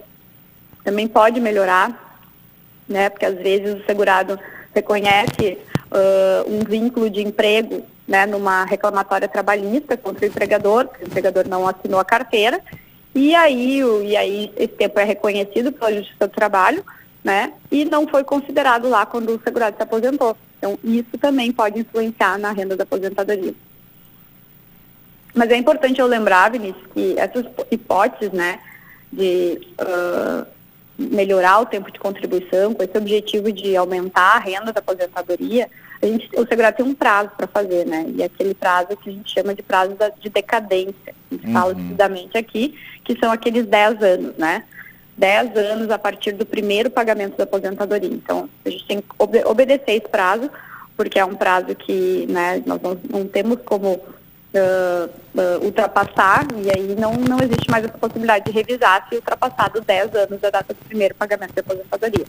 também 0.84 1.08
pode 1.08 1.40
melhorar, 1.40 2.20
né? 2.90 3.10
Porque 3.10 3.26
às 3.26 3.36
vezes 3.36 3.80
o 3.80 3.86
segurado 3.86 4.38
reconhece 4.74 5.60
uh, 5.92 6.52
um 6.52 6.60
vínculo 6.60 7.10
de 7.10 7.22
emprego 7.22 7.84
né, 8.08 8.26
numa 8.26 8.66
reclamatória 8.66 9.28
trabalhista 9.28 9.98
contra 9.98 10.26
o 10.26 10.30
empregador, 10.30 10.88
porque 10.88 11.04
o 11.04 11.08
empregador 11.08 11.48
não 11.48 11.68
assinou 11.68 12.00
a 12.00 12.06
carteira, 12.06 12.62
e 13.14 13.34
aí, 13.34 13.84
o, 13.84 14.04
e 14.04 14.16
aí 14.16 14.52
esse 14.56 14.74
tempo 14.74 15.00
é 15.00 15.04
reconhecido 15.04 15.72
pela 15.72 15.94
Justiça 15.94 16.28
do 16.28 16.34
Trabalho, 16.34 16.84
né, 17.24 17.54
e 17.72 17.86
não 17.86 18.08
foi 18.08 18.24
considerado 18.24 18.88
lá 18.88 19.06
quando 19.06 19.30
o 19.36 19.42
segurado 19.44 19.76
se 19.76 19.84
aposentou. 19.84 20.38
Então, 20.58 20.78
isso 20.84 21.18
também 21.20 21.52
pode 21.52 21.80
influenciar 21.80 22.38
na 22.38 22.52
renda 22.52 22.76
da 22.76 22.84
aposentadoria. 22.84 23.54
Mas 25.34 25.50
é 25.50 25.58
importante 25.58 26.00
eu 26.00 26.08
lembrar, 26.08 26.52
Vinícius, 26.52 26.86
que 26.94 27.16
essas 27.18 27.46
hipóteses, 27.70 28.32
né, 28.32 28.60
de 29.12 29.60
uh, 29.82 30.48
melhorar 30.98 31.60
o 31.60 31.66
tempo 31.66 31.92
de 31.92 32.00
contribuição, 32.00 32.74
com 32.74 32.84
esse 32.84 32.98
objetivo 32.98 33.52
de 33.52 33.76
aumentar 33.76 34.36
a 34.36 34.40
renda 34.40 34.72
da 34.72 34.80
aposentadoria, 34.80 35.70
a 36.02 36.06
gente, 36.06 36.30
o 36.36 36.46
segurado 36.46 36.78
tem 36.78 36.86
um 36.86 36.94
prazo 36.94 37.32
para 37.36 37.48
fazer, 37.48 37.86
né? 37.86 38.06
E 38.16 38.24
aquele 38.24 38.54
prazo 38.54 38.96
que 38.98 39.10
a 39.10 39.14
gente 39.14 39.34
chama 39.34 39.56
de 39.56 39.64
prazo 39.64 39.96
da, 39.96 40.10
de 40.10 40.30
decadência. 40.30 41.14
A 41.32 41.36
gente 41.36 41.48
uhum. 41.48 41.54
fala 41.54 41.74
decididamente 41.74 42.38
aqui, 42.38 42.78
que 43.04 43.18
são 43.18 43.32
aqueles 43.32 43.66
10 43.66 44.04
anos, 44.04 44.38
né? 44.38 44.64
10 45.18 45.56
anos 45.58 45.90
a 45.90 45.98
partir 45.98 46.34
do 46.34 46.46
primeiro 46.46 46.90
pagamento 46.90 47.38
da 47.38 47.46
aposentadoria. 47.46 48.10
Então, 48.10 48.50
a 48.66 48.70
gente 48.70 48.86
tem 48.86 49.02
que 49.02 49.08
ob 49.18 49.44
obedecer 49.46 49.92
esse 49.92 50.10
prazo, 50.10 50.50
porque 50.96 51.18
é 51.18 51.26
um 51.26 51.36
prazo 51.36 51.74
que 51.76 52.26
né, 52.30 52.62
nós 52.66 52.82
não, 52.82 52.98
não 53.10 53.28
temos 53.28 53.60
como 53.66 54.00
uh, 54.58 55.10
uh, 55.36 55.66
ultrapassar, 55.66 56.46
e 56.56 56.70
aí 56.70 56.96
não, 57.00 57.14
não 57.14 57.40
existe 57.40 57.70
mais 57.70 57.86
essa 57.86 57.98
possibilidade 57.98 58.46
de 58.46 58.52
revisar 58.52 59.08
se 59.10 59.16
ultrapassado 59.16 59.82
10 59.82 60.16
anos 60.16 60.40
da 60.40 60.50
data 60.50 60.74
do 60.74 60.86
primeiro 60.86 61.16
pagamento 61.16 61.54
da 61.54 61.62
aposentadoria. 61.62 62.26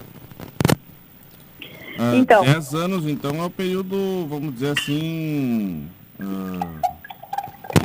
Ah, 1.99 2.14
então, 2.14 2.45
10 2.45 2.75
anos, 2.75 3.06
então, 3.06 3.42
é 3.42 3.47
o 3.47 3.50
período, 3.50 4.26
vamos 4.28 4.54
dizer 4.54 4.75
assim, 4.78 5.88
uh, 6.21 6.97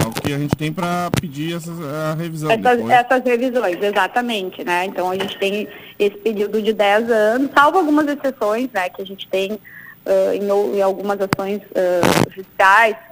é 0.03 0.07
o 0.07 0.11
que 0.11 0.33
a 0.33 0.37
gente 0.37 0.55
tem 0.55 0.71
para 0.71 1.09
pedir 1.19 1.55
essas, 1.55 1.79
a 1.79 2.15
revisão. 2.15 2.51
Essas, 2.51 2.89
essas, 2.89 3.23
revisões, 3.23 3.81
exatamente, 3.81 4.63
né? 4.63 4.85
Então 4.85 5.09
a 5.09 5.15
gente 5.15 5.37
tem 5.37 5.67
esse 5.97 6.17
período 6.17 6.61
de 6.61 6.73
10 6.73 7.09
anos, 7.09 7.51
salvo 7.53 7.77
algumas 7.77 8.07
exceções, 8.07 8.69
né, 8.73 8.89
que 8.89 9.01
a 9.01 9.05
gente 9.05 9.27
tem 9.27 9.59
uh, 10.05 10.33
em, 10.33 10.77
em, 10.77 10.81
algumas 10.81 11.19
ações 11.19 11.61
uh, 11.61 12.21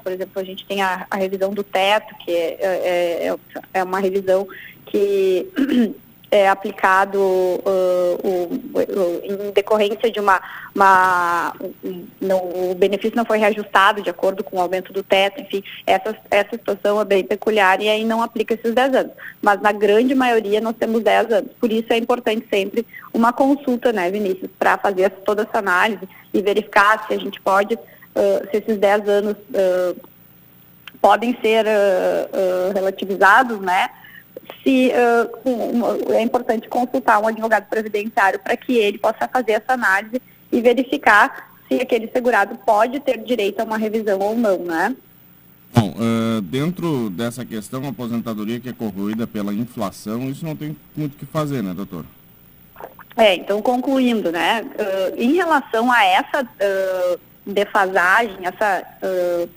por 0.04 0.12
exemplo, 0.12 0.42
a 0.42 0.44
gente 0.44 0.66
tem 0.66 0.82
a, 0.82 1.06
a 1.10 1.18
revisão 1.18 1.54
do 1.54 1.64
teto, 1.64 2.16
que 2.24 2.32
é, 2.32 2.58
é, 2.62 3.28
é, 3.28 3.36
é 3.74 3.84
uma 3.84 4.00
revisão 4.00 4.48
que 4.86 5.48
é, 6.32 6.48
aplicado 6.48 7.20
uh, 7.20 8.20
o, 8.24 8.54
o, 8.74 9.48
em 9.48 9.52
decorrência 9.52 10.12
de 10.12 10.20
uma, 10.20 10.42
uma 10.76 11.54
um, 11.84 12.06
não, 12.22 12.38
o 12.72 12.76
benefício 12.76 13.16
não 13.16 13.26
foi 13.26 13.38
reajustado 13.38 14.02
de 14.02 14.10
acordo 14.10 14.44
com 14.44 14.58
o 14.58 14.62
aumento 14.62 14.94
do 14.94 15.04
teto, 15.04 15.42
enfim, 15.42 15.64
essa, 15.86 16.16
essa 16.30 16.52
situação 16.52 17.02
é 17.02 17.06
bem 17.06 17.24
peculiar 17.24 17.82
e 17.82 17.90
aí 17.90 18.06
não 18.06 18.22
aplica 18.22 18.54
esses 18.54 18.74
10 18.74 18.96
anos. 18.96 19.12
Mas 19.42 19.62
na 19.62 19.72
grande 19.72 20.14
maioria 20.14 20.62
nós 20.62 20.76
temos 20.78 21.02
10 21.02 21.32
anos. 21.32 21.52
Por 21.60 21.72
isso 21.72 21.92
é 21.92 21.98
importante 21.98 22.46
sempre 22.50 22.86
uma 23.14 23.34
consulta, 23.34 23.92
né, 23.92 24.10
Vinícius, 24.12 24.52
para 24.58 24.78
fazer 24.78 25.10
toda 25.10 25.44
essa 25.44 25.58
análise 25.58 26.08
e 26.34 26.42
verificar 26.42 27.06
se 27.08 27.14
a 27.14 27.18
gente 27.20 27.40
pode, 27.42 27.76
uh, 27.76 28.50
se 28.52 28.58
esses 28.58 28.78
10 28.78 29.10
anos 29.10 29.34
uh, 29.34 30.10
podem 31.02 31.38
ser 31.42 31.66
relativizados, 32.74 33.60
né? 33.62 33.90
se 34.64 34.92
uh, 34.92 36.14
é 36.14 36.22
importante 36.22 36.68
consultar 36.68 37.20
um 37.20 37.28
advogado 37.28 37.68
previdenciário 37.70 38.40
para 38.40 38.58
que 38.58 38.74
ele 38.74 38.98
possa 38.98 39.28
fazer 39.28 39.54
essa 39.54 39.74
análise 39.74 40.22
e 40.52 40.62
verificar 40.62 41.50
se 41.68 41.76
aquele 41.76 42.08
segurado 42.08 42.56
pode 42.66 43.00
ter 43.00 43.18
direito 43.20 43.60
a 43.60 43.64
uma 43.64 43.78
revisão 43.78 44.20
ou 44.20 44.36
não, 44.36 44.58
né? 44.60 44.96
Bom, 45.74 45.92
uh, 45.92 46.42
dentro 46.42 47.12
dessa 47.12 47.46
questão, 47.46 47.86
a 47.86 47.90
aposentadoria 47.90 48.60
que 48.60 48.70
é 48.70 48.74
corroída 48.74 49.28
pela 49.28 49.54
inflação, 49.54 50.30
isso 50.30 50.44
não 50.44 50.56
tem 50.56 50.76
muito 50.96 51.14
o 51.14 51.18
que 51.18 51.26
fazer, 51.28 51.62
né, 51.62 51.74
doutor? 51.74 52.06
É, 53.18 53.36
então 53.36 53.62
concluindo, 53.62 54.32
né, 54.32 54.64
uh, 54.64 55.22
em 55.22 55.34
relação 55.34 55.92
a 55.92 56.06
essa 56.06 56.44
uh, 56.44 57.20
defasagem, 57.46 58.38
essa 58.44 58.84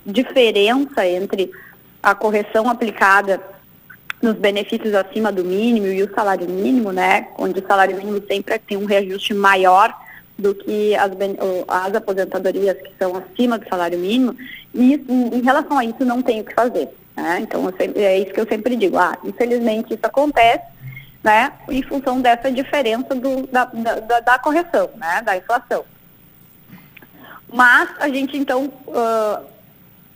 diferença 0.05 1.07
entre 1.07 1.51
a 2.01 2.15
correção 2.15 2.69
aplicada 2.69 3.39
nos 4.21 4.35
benefícios 4.35 4.93
acima 4.93 5.31
do 5.31 5.43
mínimo 5.43 5.87
e 5.87 6.01
o 6.01 6.13
salário 6.13 6.49
mínimo, 6.49 6.91
né, 6.91 7.27
onde 7.37 7.59
o 7.59 7.67
salário 7.67 7.95
mínimo 7.95 8.21
sempre 8.27 8.57
tem 8.59 8.77
um 8.77 8.85
reajuste 8.85 9.33
maior 9.33 9.93
do 10.37 10.55
que 10.55 10.95
as, 10.95 11.11
as 11.67 11.95
aposentadorias 11.95 12.77
que 12.77 12.91
são 12.97 13.15
acima 13.15 13.57
do 13.57 13.67
salário 13.67 13.99
mínimo, 13.99 14.35
e 14.73 14.95
em 14.95 15.41
relação 15.41 15.77
a 15.77 15.85
isso 15.85 16.03
não 16.03 16.21
tem 16.21 16.41
o 16.41 16.43
que 16.43 16.53
fazer. 16.53 16.89
Né? 17.15 17.39
Então, 17.41 17.71
sempre, 17.77 18.01
é 18.01 18.17
isso 18.17 18.33
que 18.33 18.39
eu 18.39 18.47
sempre 18.47 18.75
digo, 18.75 18.97
ah, 18.97 19.17
infelizmente 19.23 19.93
isso 19.93 20.03
acontece, 20.05 20.63
né, 21.23 21.53
em 21.69 21.81
função 21.81 22.19
dessa 22.21 22.51
diferença 22.51 23.15
do, 23.15 23.47
da, 23.47 23.65
da, 23.65 24.19
da, 24.19 24.39
correção, 24.39 24.89
né, 24.97 25.21
da 25.21 25.37
inflação. 25.37 25.85
Mas 27.51 27.89
a 27.99 28.09
gente, 28.09 28.35
então, 28.35 28.65
uh, 28.65 29.45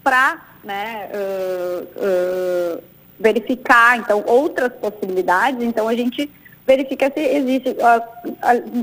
para 0.03 0.41
né, 0.63 1.09
uh, 1.13 2.77
uh, 2.77 2.83
verificar, 3.19 3.97
então, 3.97 4.23
outras 4.25 4.73
possibilidades, 4.73 5.63
então 5.63 5.87
a 5.87 5.95
gente 5.95 6.29
verifica 6.65 7.09
se 7.09 7.21
existe, 7.21 7.77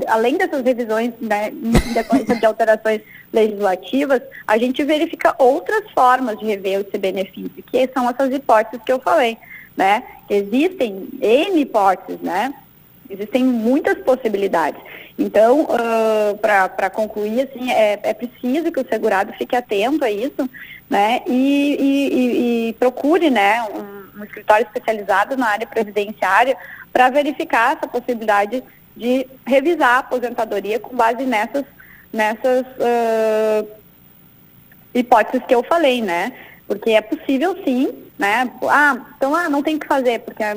além 0.07 0.37
dessas 0.37 0.65
revisões 0.65 1.13
né, 1.21 1.51
de 2.39 2.45
alterações 2.45 3.01
legislativas, 3.31 4.21
a 4.47 4.57
gente 4.57 4.83
verifica 4.83 5.35
outras 5.37 5.91
formas 5.91 6.39
de 6.39 6.45
rever 6.45 6.79
esse 6.79 6.97
benefício, 6.97 7.63
que 7.63 7.87
são 7.93 8.09
essas 8.09 8.33
hipóteses 8.33 8.83
que 8.83 8.91
eu 8.91 8.99
falei, 8.99 9.37
né? 9.75 10.03
Existem 10.29 11.09
N 11.21 11.61
hipóteses, 11.61 12.21
né? 12.21 12.53
Existem 13.09 13.43
muitas 13.43 13.97
possibilidades. 13.99 14.81
Então, 15.17 15.61
uh, 15.61 16.37
para 16.37 16.89
concluir, 16.89 17.41
assim, 17.41 17.71
é, 17.71 17.99
é 18.03 18.13
preciso 18.13 18.71
que 18.71 18.79
o 18.79 18.87
segurado 18.87 19.31
fique 19.33 19.55
atento 19.55 20.03
a 20.03 20.11
isso, 20.11 20.49
né? 20.89 21.21
E, 21.27 21.77
e, 21.79 22.13
e, 22.13 22.69
e 22.69 22.73
procure, 22.73 23.29
né, 23.29 23.63
um, 23.63 24.19
um 24.19 24.23
escritório 24.23 24.65
especializado 24.65 25.37
na 25.37 25.47
área 25.47 25.67
previdenciária 25.67 26.57
para 26.91 27.09
verificar 27.09 27.75
essa 27.75 27.87
possibilidade 27.87 28.63
de 28.95 29.27
revisar 29.45 29.95
a 29.95 29.99
aposentadoria 29.99 30.79
com 30.79 30.95
base 30.95 31.23
nessas, 31.25 31.65
nessas 32.11 32.65
uh, 32.65 33.67
hipóteses 34.93 35.45
que 35.45 35.53
eu 35.53 35.63
falei, 35.63 36.01
né? 36.01 36.31
Porque 36.65 36.91
é 36.91 37.01
possível 37.01 37.55
sim, 37.63 38.04
né? 38.17 38.51
Ah, 38.63 38.97
então 39.17 39.35
ah, 39.35 39.49
não 39.49 39.61
tem 39.61 39.77
que 39.77 39.87
fazer, 39.87 40.19
porque 40.19 40.43
a, 40.43 40.55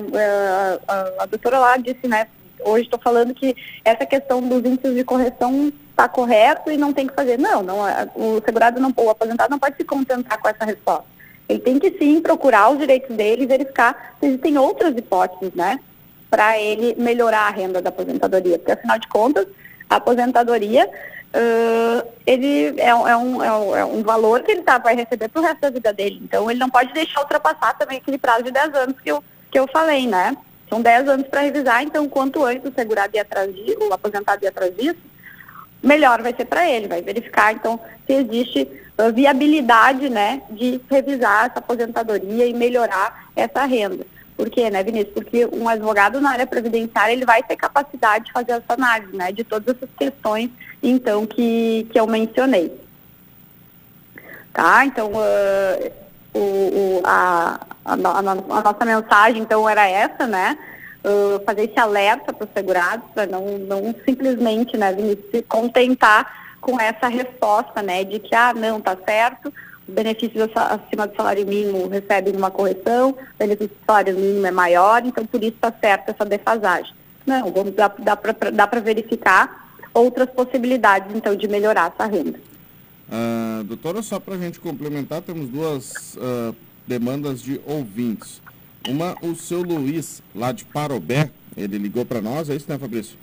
a, 0.87 1.23
a 1.23 1.27
doutora 1.27 1.59
lá 1.59 1.77
disse, 1.77 2.07
né? 2.07 2.27
Hoje 2.61 2.85
estou 2.85 2.99
falando 2.99 3.35
que 3.35 3.57
essa 3.85 4.05
questão 4.05 4.41
dos 4.41 4.65
índices 4.65 4.95
de 4.95 5.05
correção 5.05 5.73
está 5.91 6.09
correto 6.09 6.71
e 6.71 6.77
não 6.77 6.93
tem 6.93 7.07
que 7.07 7.15
fazer. 7.15 7.39
Não, 7.39 7.63
não 7.63 7.79
o 8.15 8.41
segurado 8.45 8.81
não, 8.81 8.93
o 8.97 9.11
aposentado 9.11 9.51
não 9.51 9.59
pode 9.59 9.77
se 9.77 9.85
contentar 9.85 10.39
com 10.39 10.49
essa 10.49 10.65
resposta. 10.65 11.05
Ele 11.49 11.61
tem 11.61 11.79
que 11.79 11.91
sim 11.99 12.21
procurar 12.21 12.71
os 12.71 12.79
direitos 12.79 13.15
dele 13.17 13.45
e 13.45 13.47
verificar 13.47 14.17
se 14.21 14.27
existem 14.27 14.59
outras 14.59 14.97
hipóteses, 14.97 15.55
né? 15.55 15.81
Para 16.29 16.59
ele 16.59 16.95
melhorar 16.99 17.47
a 17.47 17.51
renda 17.51 17.81
da 17.81 17.89
aposentadoria. 17.89 18.59
Porque, 18.59 18.73
afinal 18.73 18.99
de 18.99 19.09
contas, 19.09 19.47
a 19.89 19.97
aposentadoria 19.97 20.89
uh, 21.35 22.09
ele 22.27 22.81
é, 22.81 22.89
é, 22.89 22.95
um, 22.95 23.09
é, 23.09 23.17
um, 23.17 23.77
é, 23.77 23.85
um, 23.85 24.03
valor 24.03 24.43
que 24.43 24.53
ele 24.53 24.63
tá, 24.63 24.79
vai 24.79 24.95
receber 24.95 25.29
para 25.29 25.41
o 25.41 25.45
resto 25.45 25.61
da 25.61 25.71
vida 25.71 25.93
dele. 25.93 26.21
Então, 26.23 26.51
ele 26.51 26.61
não 26.61 26.71
pode 26.71 26.93
deixar 26.93 27.21
ultrapassar 27.21 27.75
também 27.75 27.99
aquele 27.99 28.19
prazo 28.19 28.45
de 28.45 28.51
10 28.51 28.75
anos 28.75 28.97
que 29.01 29.11
eu, 29.11 29.23
que 29.51 29.59
eu 29.59 29.67
falei, 29.69 30.07
né? 30.07 30.37
São 30.69 30.81
10 30.81 31.09
anos 31.09 31.27
para 31.29 31.41
revisar, 31.41 31.83
então, 31.83 32.09
quanto 32.09 32.45
antes 32.45 32.71
o 32.71 32.75
segurado 32.75 33.17
ir 33.17 33.21
atrás 33.21 33.55
disso, 33.55 33.89
o 33.89 33.93
aposentado 33.93 34.45
ir 34.45 34.49
atrás 34.49 34.75
disso, 34.77 34.99
melhor 35.83 36.23
vai 36.23 36.35
ser 36.35 36.45
para 36.45 36.69
ele. 36.69 36.89
Vai 36.89 37.01
verificar, 37.01 37.55
então, 37.55 37.81
se 38.07 38.13
existe 38.13 38.69
viabilidade 39.15 40.09
né, 40.11 40.43
de 40.51 40.81
revisar 40.91 41.47
essa 41.47 41.61
aposentadoria 41.61 42.47
e 42.47 42.53
melhorar 42.53 43.31
essa 43.37 43.65
renda. 43.65 44.05
Por 44.39 44.49
quê, 44.49 44.71
né, 44.71 44.85
Vinícius? 44.85 45.13
Porque 45.13 45.47
um 45.47 45.69
advogado 45.69 46.21
na 46.21 46.31
área 46.31 46.47
previdenciária 46.47 47.13
ele 47.13 47.27
vai 47.27 47.43
ter 47.43 47.57
capacidade 47.57 48.27
de 48.27 48.33
fazer 48.33 48.53
essa 48.53 48.75
análise, 48.75 49.17
né, 49.17 49.33
de 49.33 49.43
todas 49.43 49.75
essas 49.75 49.89
questões, 49.99 50.49
então, 50.81 51.27
que, 51.27 51.89
que 51.91 51.99
eu 51.99 52.07
mencionei. 52.07 52.73
Tá? 54.53 54.87
Então, 54.87 55.11
uh, 55.11 55.93
o, 56.33 56.39
o, 56.39 57.03
a, 57.03 57.59
a, 57.85 57.93
a, 57.95 58.23
nossa 58.23 58.85
mensagem, 58.85 59.43
então, 59.43 59.69
era 59.69 59.89
essa, 59.89 60.25
né? 60.29 60.57
Uh, 61.05 61.45
fazer 61.45 61.65
esse 61.65 61.81
alerta 61.81 62.33
para 62.33 62.45
os 62.45 62.53
segurados, 62.53 63.11
para 63.13 63.27
não, 63.27 63.59
não 63.59 63.93
simplesmente, 64.05 64.77
né, 64.77 64.93
Vinícius, 64.93 65.31
se 65.33 65.43
contentar 65.43 66.55
com 66.61 66.81
essa 66.81 67.09
resposta, 67.09 67.83
né, 67.83 68.05
de 68.05 68.21
que, 68.21 68.37
ah, 68.37 68.55
não, 68.55 68.81
tá 68.81 68.97
certo, 69.05 69.53
benefícios 69.89 70.51
acima 70.55 71.07
do 71.07 71.17
salário 71.17 71.47
mínimo 71.47 71.89
recebem 71.89 72.37
uma 72.37 72.51
correção, 72.51 73.11
o 73.11 73.39
benefício 73.39 73.69
do 73.69 73.87
salário 73.87 74.15
mínimo 74.15 74.47
é 74.47 74.51
maior, 74.51 75.05
então 75.05 75.25
por 75.27 75.43
isso 75.43 75.55
está 75.55 75.73
certo 75.73 76.11
essa 76.11 76.25
defasagem. 76.25 76.93
Não, 77.27 77.51
vamos 77.51 77.75
dar, 77.75 77.95
dá 77.99 78.67
para 78.67 78.81
verificar 78.81 79.69
outras 79.93 80.31
possibilidades, 80.31 81.15
então, 81.15 81.35
de 81.35 81.49
melhorar 81.49 81.93
essa 81.93 82.07
renda. 82.07 82.39
Uh, 83.09 83.65
doutora, 83.65 84.03
só 84.03 84.21
para 84.21 84.35
a 84.35 84.39
gente 84.39 84.61
complementar, 84.61 85.23
temos 85.23 85.49
duas 85.49 86.15
uh, 86.17 86.55
demandas 86.87 87.41
de 87.41 87.61
ouvintes. 87.67 88.41
Uma, 88.87 89.17
o 89.23 89.35
seu 89.35 89.63
Luiz, 89.63 90.23
lá 90.35 90.53
de 90.53 90.65
Parobé, 90.65 91.31
ele 91.57 91.79
ligou 91.79 92.05
para 92.05 92.21
nós, 92.21 92.49
é 92.49 92.55
isso, 92.55 92.67
né, 92.69 92.79
Fabrício? 92.79 93.17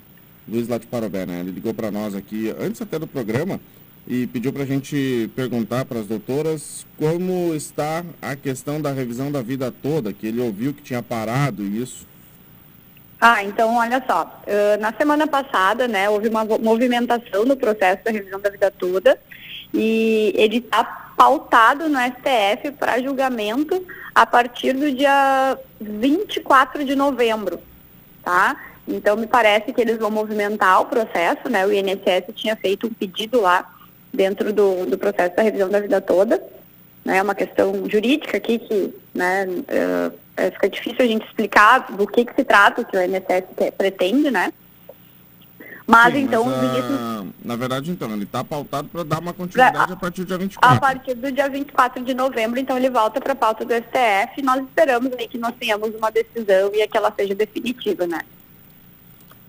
Luiz 0.48 0.68
lá 0.68 0.78
de 0.78 0.86
Parobé, 0.86 1.26
né? 1.26 1.40
Ele 1.40 1.50
ligou 1.50 1.74
para 1.74 1.90
nós 1.90 2.14
aqui 2.14 2.54
antes 2.58 2.80
até 2.80 2.98
do 2.98 3.06
programa 3.06 3.60
e 4.06 4.26
pediu 4.26 4.52
para 4.52 4.62
a 4.62 4.66
gente 4.66 5.30
perguntar 5.34 5.84
para 5.84 5.98
as 5.98 6.06
doutoras 6.06 6.86
como 6.96 7.54
está 7.54 8.04
a 8.22 8.36
questão 8.36 8.80
da 8.80 8.92
revisão 8.92 9.32
da 9.32 9.42
vida 9.42 9.72
toda, 9.72 10.12
que 10.12 10.26
ele 10.26 10.40
ouviu 10.40 10.72
que 10.72 10.82
tinha 10.82 11.02
parado 11.02 11.64
isso. 11.64 12.06
Ah, 13.20 13.42
então 13.42 13.76
olha 13.76 14.02
só, 14.06 14.42
na 14.78 14.92
semana 14.92 15.26
passada, 15.26 15.88
né, 15.88 16.08
houve 16.08 16.28
uma 16.28 16.44
movimentação 16.44 17.44
no 17.44 17.56
processo 17.56 18.04
da 18.04 18.10
revisão 18.10 18.38
da 18.38 18.50
vida 18.50 18.70
toda 18.70 19.18
e 19.74 20.32
ele 20.36 20.58
está 20.58 20.84
pautado 21.16 21.88
no 21.88 21.98
STF 21.98 22.72
para 22.78 23.02
julgamento 23.02 23.84
a 24.14 24.24
partir 24.24 24.74
do 24.74 24.92
dia 24.92 25.58
24 25.80 26.84
de 26.84 26.94
novembro, 26.94 27.58
tá? 28.22 28.56
Então 28.86 29.16
me 29.16 29.26
parece 29.26 29.72
que 29.72 29.80
eles 29.80 29.98
vão 29.98 30.10
movimentar 30.10 30.82
o 30.82 30.86
processo, 30.86 31.48
né? 31.48 31.66
O 31.66 31.72
INSS 31.72 32.34
tinha 32.34 32.54
feito 32.54 32.86
um 32.86 32.92
pedido 32.92 33.40
lá 33.40 33.72
dentro 34.16 34.52
do, 34.52 34.86
do 34.86 34.98
processo 34.98 35.36
da 35.36 35.42
revisão 35.42 35.68
da 35.68 35.80
vida 35.80 36.00
toda, 36.00 36.42
né? 37.04 37.18
É 37.18 37.22
uma 37.22 37.34
questão 37.34 37.88
jurídica 37.88 38.36
aqui 38.36 38.58
que, 38.58 38.94
né? 39.14 39.46
Uh, 39.46 40.26
fica 40.52 40.68
difícil 40.68 41.04
a 41.04 41.06
gente 41.06 41.26
explicar 41.26 41.92
do 41.92 42.06
que, 42.06 42.24
que 42.24 42.34
se 42.34 42.44
trata, 42.44 42.82
o 42.82 42.84
que 42.84 42.96
o 42.96 43.00
INSS 43.00 43.44
pretende, 43.76 44.30
né? 44.30 44.52
Mas 45.86 46.14
Sim, 46.14 46.22
então 46.22 46.44
mas. 46.44 47.26
Na 47.44 47.54
verdade, 47.54 47.92
então, 47.92 48.10
ele 48.10 48.24
está 48.24 48.42
pautado 48.42 48.88
para 48.88 49.04
dar 49.04 49.20
uma 49.20 49.32
continuidade 49.32 49.92
a 49.92 49.96
partir 49.96 50.22
do 50.22 50.26
dia 50.26 50.38
24. 50.38 50.76
A 50.76 50.80
partir 50.80 51.14
do 51.14 51.30
dia 51.30 51.48
24 51.48 52.04
de 52.04 52.12
novembro, 52.12 52.58
então 52.58 52.76
ele 52.76 52.90
volta 52.90 53.20
para 53.20 53.34
a 53.34 53.36
pauta 53.36 53.64
do 53.64 53.72
STF 53.72 54.38
e 54.38 54.42
nós 54.42 54.64
esperamos 54.64 55.12
aí 55.16 55.28
que 55.28 55.38
nós 55.38 55.54
tenhamos 55.54 55.94
uma 55.94 56.10
decisão 56.10 56.72
e 56.74 56.86
que 56.88 56.96
ela 56.96 57.12
seja 57.16 57.36
definitiva, 57.36 58.04
né? 58.04 58.22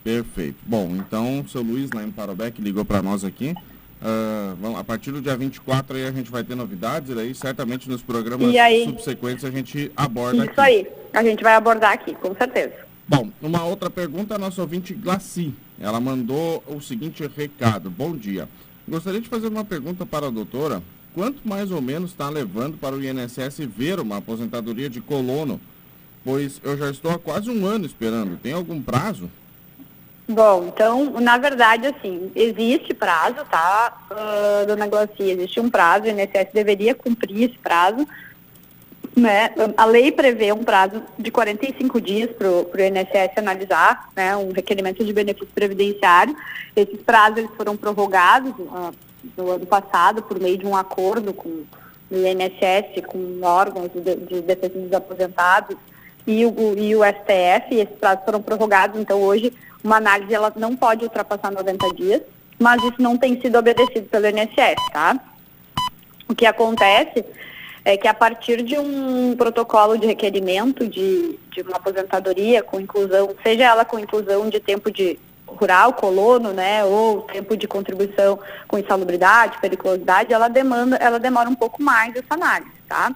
Perfeito. 0.04 0.58
Bom, 0.64 0.96
então, 0.96 1.42
o 1.42 1.50
seu 1.50 1.64
Luiz, 1.64 1.90
lá 1.92 2.04
em 2.04 2.12
Parobé, 2.12 2.52
que 2.52 2.62
ligou 2.62 2.86
para 2.86 3.02
nós 3.02 3.26
aqui, 3.26 3.56
Uh, 4.00 4.56
vamos, 4.62 4.80
a 4.80 4.84
partir 4.84 5.12
do 5.12 5.20
dia 5.22 5.36
24 5.36 5.98
aí 5.98 6.06
a 6.06 6.12
gente 6.12 6.30
vai 6.30 6.44
ter 6.44 6.54
novidades, 6.54 7.16
e 7.16 7.20
aí 7.20 7.34
certamente 7.34 7.90
nos 7.90 8.04
programas 8.04 8.56
aí, 8.56 8.86
subsequentes 8.86 9.44
a 9.44 9.50
gente 9.50 9.92
aborda 9.98 10.46
Isso 10.46 10.52
aqui. 10.52 10.60
aí, 10.60 10.88
a 11.14 11.24
gente 11.24 11.44
vai 11.44 11.56
abordar 11.56 11.94
aqui, 11.94 12.14
com 12.14 12.36
certeza. 12.36 12.74
Bom, 13.08 13.30
uma 13.42 13.64
outra 13.64 13.90
pergunta, 13.90 14.36
a 14.36 14.38
nossa 14.38 14.62
ouvinte 14.62 14.94
Glaci. 14.94 15.54
Ela 15.80 16.00
mandou 16.00 16.64
o 16.68 16.82
seguinte 16.82 17.28
recado. 17.36 17.90
Bom 17.90 18.16
dia. 18.16 18.50
Gostaria 18.88 19.22
de 19.22 19.30
fazer 19.30 19.48
uma 19.48 19.64
pergunta 19.64 20.06
para 20.06 20.28
a 20.28 20.32
doutora. 20.32 20.82
Quanto 21.14 21.48
mais 21.48 21.72
ou 21.72 21.82
menos 21.82 22.12
está 22.12 22.30
levando 22.30 22.78
para 22.78 22.96
o 22.96 23.04
INSS 23.04 23.60
ver 23.66 24.00
uma 24.00 24.18
aposentadoria 24.18 24.90
de 24.90 25.02
colono? 25.02 25.60
Pois 26.24 26.60
eu 26.64 26.78
já 26.78 26.92
estou 26.92 27.12
há 27.12 27.18
quase 27.18 27.50
um 27.50 27.66
ano 27.66 27.86
esperando. 27.86 28.38
Tem 28.38 28.54
algum 28.54 28.82
prazo? 28.82 29.30
Bom, 30.30 30.66
então, 30.68 31.20
na 31.22 31.38
verdade, 31.38 31.88
assim, 31.88 32.32
existe 32.36 32.94
prazo, 32.94 33.46
tá, 33.50 33.98
uh, 34.12 34.66
dona 34.66 34.86
Glacia? 34.88 35.34
Existe 35.34 35.60
um 35.60 35.70
prazo, 35.70 36.06
o 36.06 36.10
INSS 36.10 36.52
deveria 36.54 36.94
cumprir 36.94 37.44
esse 37.44 37.58
prazo 37.60 38.06
né, 39.18 39.50
a 39.76 39.86
lei 39.86 40.12
prevê 40.12 40.52
um 40.52 40.64
prazo 40.64 41.02
de 41.18 41.32
45 41.32 42.00
dias 42.00 42.30
para 42.32 42.48
o 42.48 42.70
INSS 42.80 43.36
analisar 43.36 44.10
né, 44.16 44.38
um 44.38 44.52
requerimento 44.52 45.04
de 45.04 45.12
benefício 45.12 45.50
previdenciário. 45.56 46.36
Esses 46.76 47.02
prazos 47.02 47.40
eles 47.40 47.52
foram 47.58 47.76
prorrogados 47.76 48.54
uh, 48.60 48.94
no 49.36 49.52
ano 49.52 49.66
passado 49.66 50.22
por 50.22 50.40
meio 50.40 50.58
de 50.58 50.68
um 50.68 50.76
acordo 50.76 51.34
com 51.34 51.50
o 51.50 52.16
INSS, 52.16 53.04
com 53.08 53.40
órgãos 53.42 53.90
de, 53.92 54.16
de 54.16 54.42
defesa 54.42 54.78
dos 54.78 54.94
aposentados 54.94 55.76
e 56.28 56.46
o, 56.46 56.78
e 56.78 56.96
o 56.96 57.04
STF. 57.04 57.74
E 57.74 57.80
esses 57.82 57.98
prazos 58.00 58.24
foram 58.24 58.42
prorrogados, 58.42 59.02
então 59.02 59.20
hoje 59.20 59.52
uma 59.84 59.98
análise 59.98 60.34
ela 60.34 60.52
não 60.56 60.76
pode 60.76 61.04
ultrapassar 61.04 61.52
90 61.52 61.94
dias, 61.96 62.22
mas 62.60 62.84
isso 62.84 63.02
não 63.02 63.18
tem 63.18 63.40
sido 63.40 63.58
obedecido 63.58 64.08
pelo 64.10 64.28
INSS, 64.28 64.76
tá? 64.92 65.20
O 66.28 66.36
que 66.36 66.46
acontece 66.46 67.24
é 67.86 67.96
que 67.96 68.08
a 68.08 68.14
partir 68.14 68.64
de 68.64 68.78
um 68.78 69.36
protocolo 69.38 69.98
de 69.98 70.06
requerimento 70.06 70.88
de, 70.88 71.40
de 71.52 71.62
uma 71.62 71.78
aposentadoria 71.78 72.62
com 72.62 72.80
inclusão, 72.80 73.34
seja 73.42 73.64
ela 73.64 73.86
com 73.86 73.98
inclusão 73.98 74.50
de 74.50 74.60
tempo 74.60 74.92
de 74.92 75.18
rural, 75.48 75.94
colono, 75.94 76.52
né, 76.52 76.84
ou 76.84 77.22
tempo 77.22 77.56
de 77.56 77.66
contribuição 77.66 78.38
com 78.68 78.78
insalubridade, 78.78 79.60
periculosidade, 79.62 80.34
ela 80.34 80.50
demanda, 80.50 80.98
ela 80.98 81.18
demora 81.18 81.50
um 81.50 81.56
pouco 81.56 81.82
mais 81.82 82.14
essa 82.14 82.34
análise, 82.34 82.72
tá? 82.90 83.16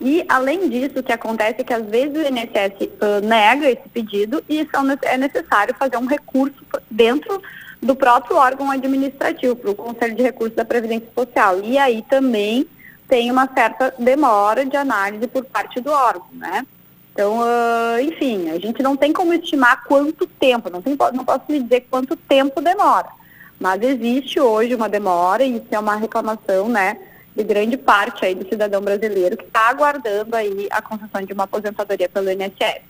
E, 0.00 0.24
além 0.28 0.68
disso, 0.68 0.98
o 0.98 1.02
que 1.02 1.12
acontece 1.12 1.60
é 1.60 1.64
que, 1.64 1.72
às 1.72 1.86
vezes, 1.86 2.14
o 2.14 2.20
INSS 2.20 2.88
uh, 3.00 3.26
nega 3.26 3.70
esse 3.70 3.88
pedido 3.88 4.44
e 4.48 4.60
isso 4.60 4.70
é 5.02 5.16
necessário 5.16 5.74
fazer 5.78 5.96
um 5.96 6.06
recurso 6.06 6.64
dentro 6.90 7.42
do 7.82 7.94
próprio 7.94 8.36
órgão 8.36 8.70
administrativo, 8.70 9.56
para 9.56 9.70
o 9.70 9.74
Conselho 9.74 10.14
de 10.14 10.22
Recursos 10.22 10.56
da 10.56 10.64
Previdência 10.64 11.08
Social. 11.14 11.60
E 11.62 11.78
aí 11.78 12.04
também 12.08 12.66
tem 13.08 13.30
uma 13.30 13.48
certa 13.52 13.94
demora 13.98 14.64
de 14.64 14.76
análise 14.76 15.26
por 15.26 15.44
parte 15.44 15.80
do 15.80 15.90
órgão, 15.90 16.26
né? 16.32 16.66
Então, 17.12 17.38
uh, 17.38 18.00
enfim, 18.02 18.50
a 18.50 18.58
gente 18.58 18.82
não 18.82 18.94
tem 18.94 19.10
como 19.10 19.32
estimar 19.32 19.84
quanto 19.84 20.26
tempo, 20.26 20.68
não, 20.68 20.82
tem, 20.82 20.94
não 21.14 21.24
posso 21.24 21.44
lhe 21.48 21.62
dizer 21.62 21.86
quanto 21.90 22.14
tempo 22.14 22.60
demora, 22.60 23.08
mas 23.58 23.80
existe 23.82 24.38
hoje 24.38 24.74
uma 24.74 24.86
demora 24.86 25.42
e 25.42 25.56
isso 25.56 25.66
é 25.70 25.78
uma 25.78 25.96
reclamação, 25.96 26.68
né, 26.68 26.98
de 27.36 27.44
grande 27.44 27.76
parte 27.76 28.24
aí 28.24 28.34
do 28.34 28.48
cidadão 28.48 28.80
brasileiro 28.80 29.36
que 29.36 29.44
está 29.44 29.68
aguardando 29.68 30.34
aí 30.34 30.66
a 30.70 30.80
concessão 30.80 31.20
de 31.22 31.34
uma 31.34 31.44
aposentadoria 31.44 32.08
pelo 32.08 32.30
INSS. 32.30 32.80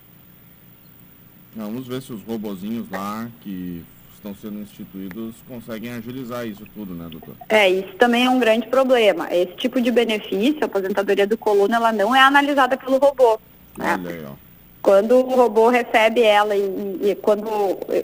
Vamos 1.55 1.87
ver 1.87 2.01
se 2.01 2.13
os 2.13 2.23
robozinhos 2.23 2.89
lá 2.89 3.29
que 3.41 3.85
estão 4.15 4.35
sendo 4.35 4.61
instituídos 4.61 5.35
conseguem 5.49 5.91
agilizar 5.93 6.47
isso 6.47 6.65
tudo, 6.75 6.95
né, 6.95 7.09
doutor? 7.11 7.35
É, 7.49 7.69
isso 7.69 7.95
também 7.95 8.27
é 8.27 8.31
um 8.31 8.39
grande 8.39 8.69
problema. 8.69 9.35
Esse 9.35 9.57
tipo 9.57 9.81
de 9.81 9.91
benefício, 9.91 10.59
a 10.63 10.67
aposentadoria 10.67 11.27
do 11.27 11.37
coluno, 11.37 11.75
ela 11.75 11.93
não 11.93 12.15
é 12.15 12.21
analisada 12.21 12.77
pelo 12.77 12.99
robô. 12.99 13.41
Né? 13.77 13.95
Olha 13.95 14.11
aí, 14.11 14.25
ó. 14.25 14.46
Quando 14.87 15.17
o 15.17 15.35
robô 15.35 15.69
recebe 15.69 16.23
ela 16.23 16.55
e, 16.55 17.01
e 17.03 17.15
quando, 17.17 17.49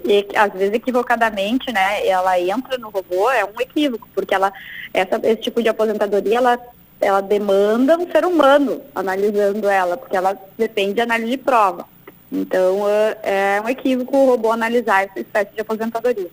e, 0.04 0.26
às 0.36 0.52
vezes 0.52 0.74
equivocadamente, 0.74 1.70
né, 1.70 2.04
ela 2.04 2.40
entra 2.40 2.76
no 2.76 2.90
robô, 2.90 3.30
é 3.30 3.44
um 3.44 3.60
equívoco, 3.60 4.08
porque 4.12 4.34
ela, 4.34 4.52
essa, 4.92 5.20
esse 5.22 5.42
tipo 5.42 5.62
de 5.62 5.68
aposentadoria, 5.68 6.38
ela, 6.38 6.58
ela 7.00 7.20
demanda 7.20 7.96
um 7.96 8.10
ser 8.10 8.24
humano 8.24 8.82
analisando 8.96 9.68
ela, 9.68 9.96
porque 9.96 10.16
ela 10.16 10.36
depende 10.58 10.94
de 10.94 11.02
análise 11.02 11.30
de 11.30 11.36
prova. 11.36 11.86
Então, 12.32 12.88
é, 12.88 13.58
é 13.58 13.60
um 13.64 13.68
equívoco 13.68 14.16
o 14.16 14.26
robô 14.30 14.50
analisar 14.50 15.04
essa 15.04 15.20
espécie 15.20 15.54
de 15.54 15.60
aposentadoria. 15.60 16.30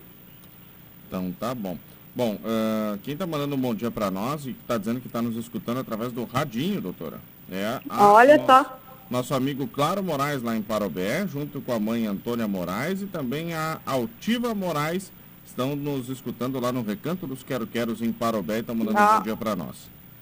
Então, 1.06 1.32
tá 1.38 1.54
bom. 1.54 1.78
Bom, 2.12 2.34
uh, 2.34 2.98
quem 3.04 3.14
está 3.14 3.24
mandando 3.24 3.54
um 3.54 3.60
bom 3.60 3.72
dia 3.72 3.92
para 3.92 4.10
nós 4.10 4.46
e 4.46 4.50
está 4.50 4.76
dizendo 4.76 5.00
que 5.00 5.06
está 5.06 5.22
nos 5.22 5.36
escutando 5.36 5.78
através 5.78 6.10
do 6.10 6.24
radinho, 6.24 6.80
doutora, 6.80 7.20
é 7.52 7.78
a, 7.88 8.12
Olha 8.12 8.36
nosso, 8.36 8.46
só. 8.46 8.80
Nosso 9.10 9.34
amigo 9.34 9.66
Claro 9.66 10.04
Moraes, 10.04 10.40
lá 10.40 10.56
em 10.56 10.62
Parobé, 10.62 11.26
junto 11.26 11.60
com 11.60 11.72
a 11.72 11.80
mãe 11.80 12.06
Antônia 12.06 12.46
Moraes 12.46 13.02
e 13.02 13.06
também 13.06 13.52
a 13.52 13.80
Altiva 13.84 14.54
Moraes, 14.54 15.10
estão 15.44 15.74
nos 15.74 16.08
escutando 16.08 16.60
lá 16.60 16.70
no 16.70 16.82
Recanto 16.82 17.26
dos 17.26 17.42
Quero 17.42 17.66
Queros 17.66 18.00
em 18.00 18.12
Parobé 18.12 18.58
e 18.58 18.60
estão 18.60 18.72
mandando 18.72 18.96
ah. 18.96 19.14
um 19.14 19.18
bom 19.18 19.24
dia 19.24 19.36
para 19.36 19.56
nós. 19.56 19.76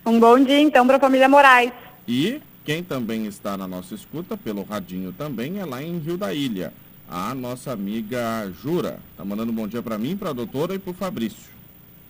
Um 0.06 0.18
bom 0.18 0.42
dia, 0.42 0.58
então, 0.58 0.86
para 0.86 0.96
a 0.96 1.00
família 1.00 1.28
Moraes. 1.28 1.70
E 2.08 2.40
quem 2.64 2.82
também 2.82 3.26
está 3.26 3.58
na 3.58 3.68
nossa 3.68 3.94
escuta, 3.94 4.38
pelo 4.38 4.62
radinho 4.62 5.12
também, 5.12 5.58
é 5.58 5.66
lá 5.66 5.82
em 5.82 5.98
Rio 5.98 6.16
da 6.16 6.32
Ilha. 6.32 6.72
A 7.10 7.34
nossa 7.34 7.72
amiga 7.72 8.50
Jura. 8.62 9.00
Está 9.10 9.22
mandando 9.22 9.52
um 9.52 9.54
bom 9.54 9.68
dia 9.68 9.82
para 9.82 9.98
mim, 9.98 10.16
para 10.16 10.30
a 10.30 10.32
doutora 10.32 10.74
e 10.74 10.78
para 10.78 10.90
o 10.90 10.94
Fabrício. 10.94 11.50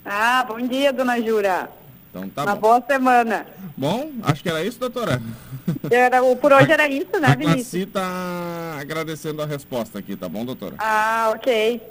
Ah, 0.05 0.45
bom 0.47 0.61
dia, 0.61 0.93
dona 0.93 1.21
Jura. 1.21 1.69
Então 2.11 2.29
tá 2.29 2.45
Uma 2.45 2.55
bom. 2.55 2.61
boa 2.61 2.83
semana. 2.87 3.47
Bom, 3.77 4.13
acho 4.23 4.43
que 4.43 4.49
era 4.49 4.65
isso, 4.65 4.79
doutora. 4.81 5.21
Era, 5.91 6.23
por 6.37 6.53
hoje 6.53 6.73
era 6.73 6.89
isso, 6.89 7.21
né, 7.21 7.37
Vinícius? 7.37 7.75
A 7.75 7.79
está 7.79 8.77
agradecendo 8.81 9.43
a 9.43 9.47
resposta 9.47 9.99
aqui, 9.99 10.17
tá 10.17 10.27
bom, 10.29 10.45
doutora? 10.45 10.77
Ah, 10.79 11.31
ok. 11.35 11.83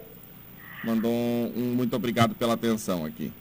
Mandou 0.84 1.12
um, 1.12 1.53
um 1.56 1.62
muito 1.75 1.95
obrigado 1.95 2.34
pela 2.34 2.56
atenção 2.56 3.06
aqui. 3.06 3.32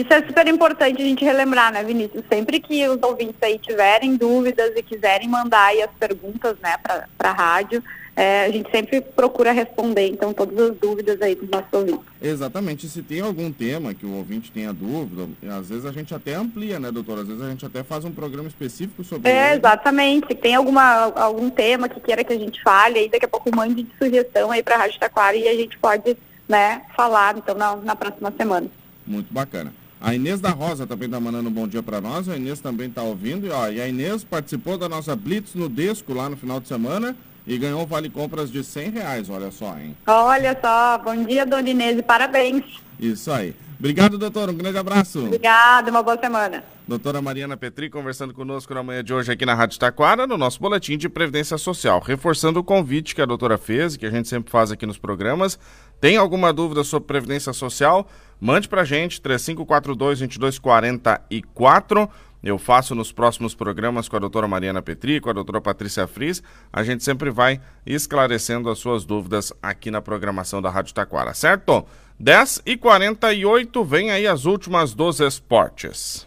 Isso 0.00 0.12
é 0.12 0.26
super 0.26 0.46
importante 0.48 1.00
a 1.00 1.04
gente 1.04 1.24
relembrar, 1.24 1.72
né, 1.72 1.82
Vinícius? 1.84 2.24
Sempre 2.28 2.58
que 2.60 2.86
os 2.88 3.02
ouvintes 3.02 3.36
aí 3.42 3.58
tiverem 3.58 4.16
dúvidas 4.16 4.72
e 4.76 4.82
quiserem 4.82 5.28
mandar 5.28 5.66
aí 5.66 5.82
as 5.82 5.90
perguntas, 5.92 6.56
né, 6.62 6.76
para 6.82 7.30
a 7.30 7.32
rádio, 7.32 7.82
é, 8.16 8.44
a 8.44 8.50
gente 8.50 8.70
sempre 8.70 9.00
procura 9.00 9.50
responder, 9.52 10.06
então, 10.08 10.32
todas 10.32 10.56
as 10.70 10.76
dúvidas 10.78 11.20
aí 11.20 11.34
dos 11.34 11.48
nossos 11.48 11.72
ouvintes. 11.72 12.04
Exatamente. 12.22 12.88
Se 12.88 13.02
tem 13.02 13.20
algum 13.20 13.50
tema 13.50 13.92
que 13.92 14.06
o 14.06 14.12
ouvinte 14.14 14.52
tenha 14.52 14.72
dúvida, 14.72 15.28
às 15.58 15.68
vezes 15.68 15.84
a 15.84 15.90
gente 15.92 16.14
até 16.14 16.34
amplia, 16.34 16.78
né, 16.78 16.92
doutora? 16.92 17.22
Às 17.22 17.28
vezes 17.28 17.42
a 17.42 17.50
gente 17.50 17.66
até 17.66 17.82
faz 17.82 18.04
um 18.04 18.12
programa 18.12 18.48
específico 18.48 19.02
sobre 19.02 19.28
É, 19.30 19.48
ele. 19.50 19.58
exatamente. 19.58 20.28
Se 20.28 20.34
tem 20.34 20.54
alguma, 20.54 21.12
algum 21.16 21.50
tema 21.50 21.88
que 21.88 22.00
queira 22.00 22.22
que 22.22 22.32
a 22.32 22.38
gente 22.38 22.62
fale, 22.62 23.00
aí 23.00 23.08
daqui 23.08 23.26
a 23.26 23.28
pouco 23.28 23.54
mande 23.54 23.82
de 23.82 23.90
sugestão 23.98 24.50
aí 24.50 24.62
para 24.62 24.76
a 24.76 24.78
Rádio 24.78 25.00
Taquara 25.00 25.36
e 25.36 25.48
a 25.48 25.54
gente 25.54 25.76
pode, 25.78 26.16
né, 26.48 26.82
falar, 26.96 27.36
então, 27.36 27.54
na, 27.56 27.76
na 27.76 27.96
próxima 27.96 28.32
semana. 28.36 28.68
Muito 29.06 29.32
bacana. 29.34 29.72
A 30.04 30.14
Inês 30.14 30.38
da 30.38 30.50
Rosa 30.50 30.86
também 30.86 31.06
está 31.06 31.18
mandando 31.18 31.48
um 31.48 31.52
bom 31.52 31.66
dia 31.66 31.82
para 31.82 31.98
nós. 31.98 32.28
A 32.28 32.36
Inês 32.36 32.60
também 32.60 32.88
está 32.88 33.02
ouvindo. 33.02 33.46
E, 33.46 33.50
ó, 33.50 33.70
e 33.70 33.80
a 33.80 33.88
Inês 33.88 34.22
participou 34.22 34.76
da 34.76 34.86
nossa 34.86 35.16
Blitz 35.16 35.54
no 35.54 35.66
Desco 35.66 36.12
lá 36.12 36.28
no 36.28 36.36
final 36.36 36.60
de 36.60 36.68
semana. 36.68 37.16
E 37.46 37.58
ganhou 37.58 37.86
vale 37.86 38.08
compras 38.08 38.50
de 38.50 38.64
100 38.64 38.90
reais, 38.90 39.30
olha 39.30 39.50
só, 39.50 39.76
hein? 39.78 39.94
Olha 40.06 40.58
só, 40.60 40.98
bom 40.98 41.24
dia, 41.24 41.44
dona 41.44 41.68
Inês, 41.68 41.98
e 41.98 42.02
parabéns. 42.02 42.64
Isso 42.98 43.30
aí. 43.30 43.54
Obrigado, 43.78 44.16
doutor. 44.16 44.48
Um 44.48 44.54
grande 44.54 44.78
abraço. 44.78 45.26
Obrigada, 45.26 45.90
uma 45.90 46.02
boa 46.02 46.18
semana. 46.18 46.64
Doutora 46.86 47.20
Mariana 47.20 47.56
Petri 47.56 47.90
conversando 47.90 48.32
conosco 48.34 48.72
na 48.74 48.82
manhã 48.82 49.02
de 49.02 49.12
hoje 49.12 49.32
aqui 49.32 49.44
na 49.46 49.54
Rádio 49.54 49.78
Taquara, 49.78 50.26
no 50.26 50.36
nosso 50.36 50.60
boletim 50.60 50.98
de 50.98 51.08
Previdência 51.08 51.56
Social. 51.58 52.00
Reforçando 52.00 52.60
o 52.60 52.64
convite 52.64 53.14
que 53.14 53.22
a 53.22 53.26
doutora 53.26 53.58
fez, 53.58 53.96
que 53.96 54.06
a 54.06 54.10
gente 54.10 54.28
sempre 54.28 54.50
faz 54.50 54.70
aqui 54.70 54.86
nos 54.86 54.98
programas. 54.98 55.58
Tem 56.00 56.16
alguma 56.16 56.52
dúvida 56.52 56.84
sobre 56.84 57.06
Previdência 57.06 57.52
Social? 57.52 58.06
Mande 58.40 58.68
pra 58.68 58.84
gente, 58.84 59.20
3542-2244. 59.20 62.08
Eu 62.44 62.58
faço 62.58 62.94
nos 62.94 63.10
próximos 63.10 63.54
programas 63.54 64.06
com 64.06 64.16
a 64.16 64.18
doutora 64.18 64.46
Mariana 64.46 64.82
Petri, 64.82 65.18
com 65.18 65.30
a 65.30 65.32
doutora 65.32 65.62
Patrícia 65.62 66.06
Fris. 66.06 66.42
A 66.70 66.82
gente 66.82 67.02
sempre 67.02 67.30
vai 67.30 67.58
esclarecendo 67.86 68.68
as 68.68 68.78
suas 68.78 69.06
dúvidas 69.06 69.50
aqui 69.62 69.90
na 69.90 70.02
programação 70.02 70.60
da 70.60 70.68
Rádio 70.68 70.92
Taquara, 70.92 71.32
certo? 71.32 71.86
10 72.20 72.62
e 72.66 72.76
48 72.76 73.82
vem 73.84 74.10
aí 74.10 74.26
as 74.26 74.44
últimas 74.44 74.92
dos 74.92 75.20
esportes. 75.20 76.26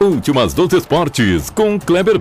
Últimas 0.00 0.54
dos 0.54 0.72
esportes 0.72 1.50
com 1.50 1.78
Kleber 1.78 2.16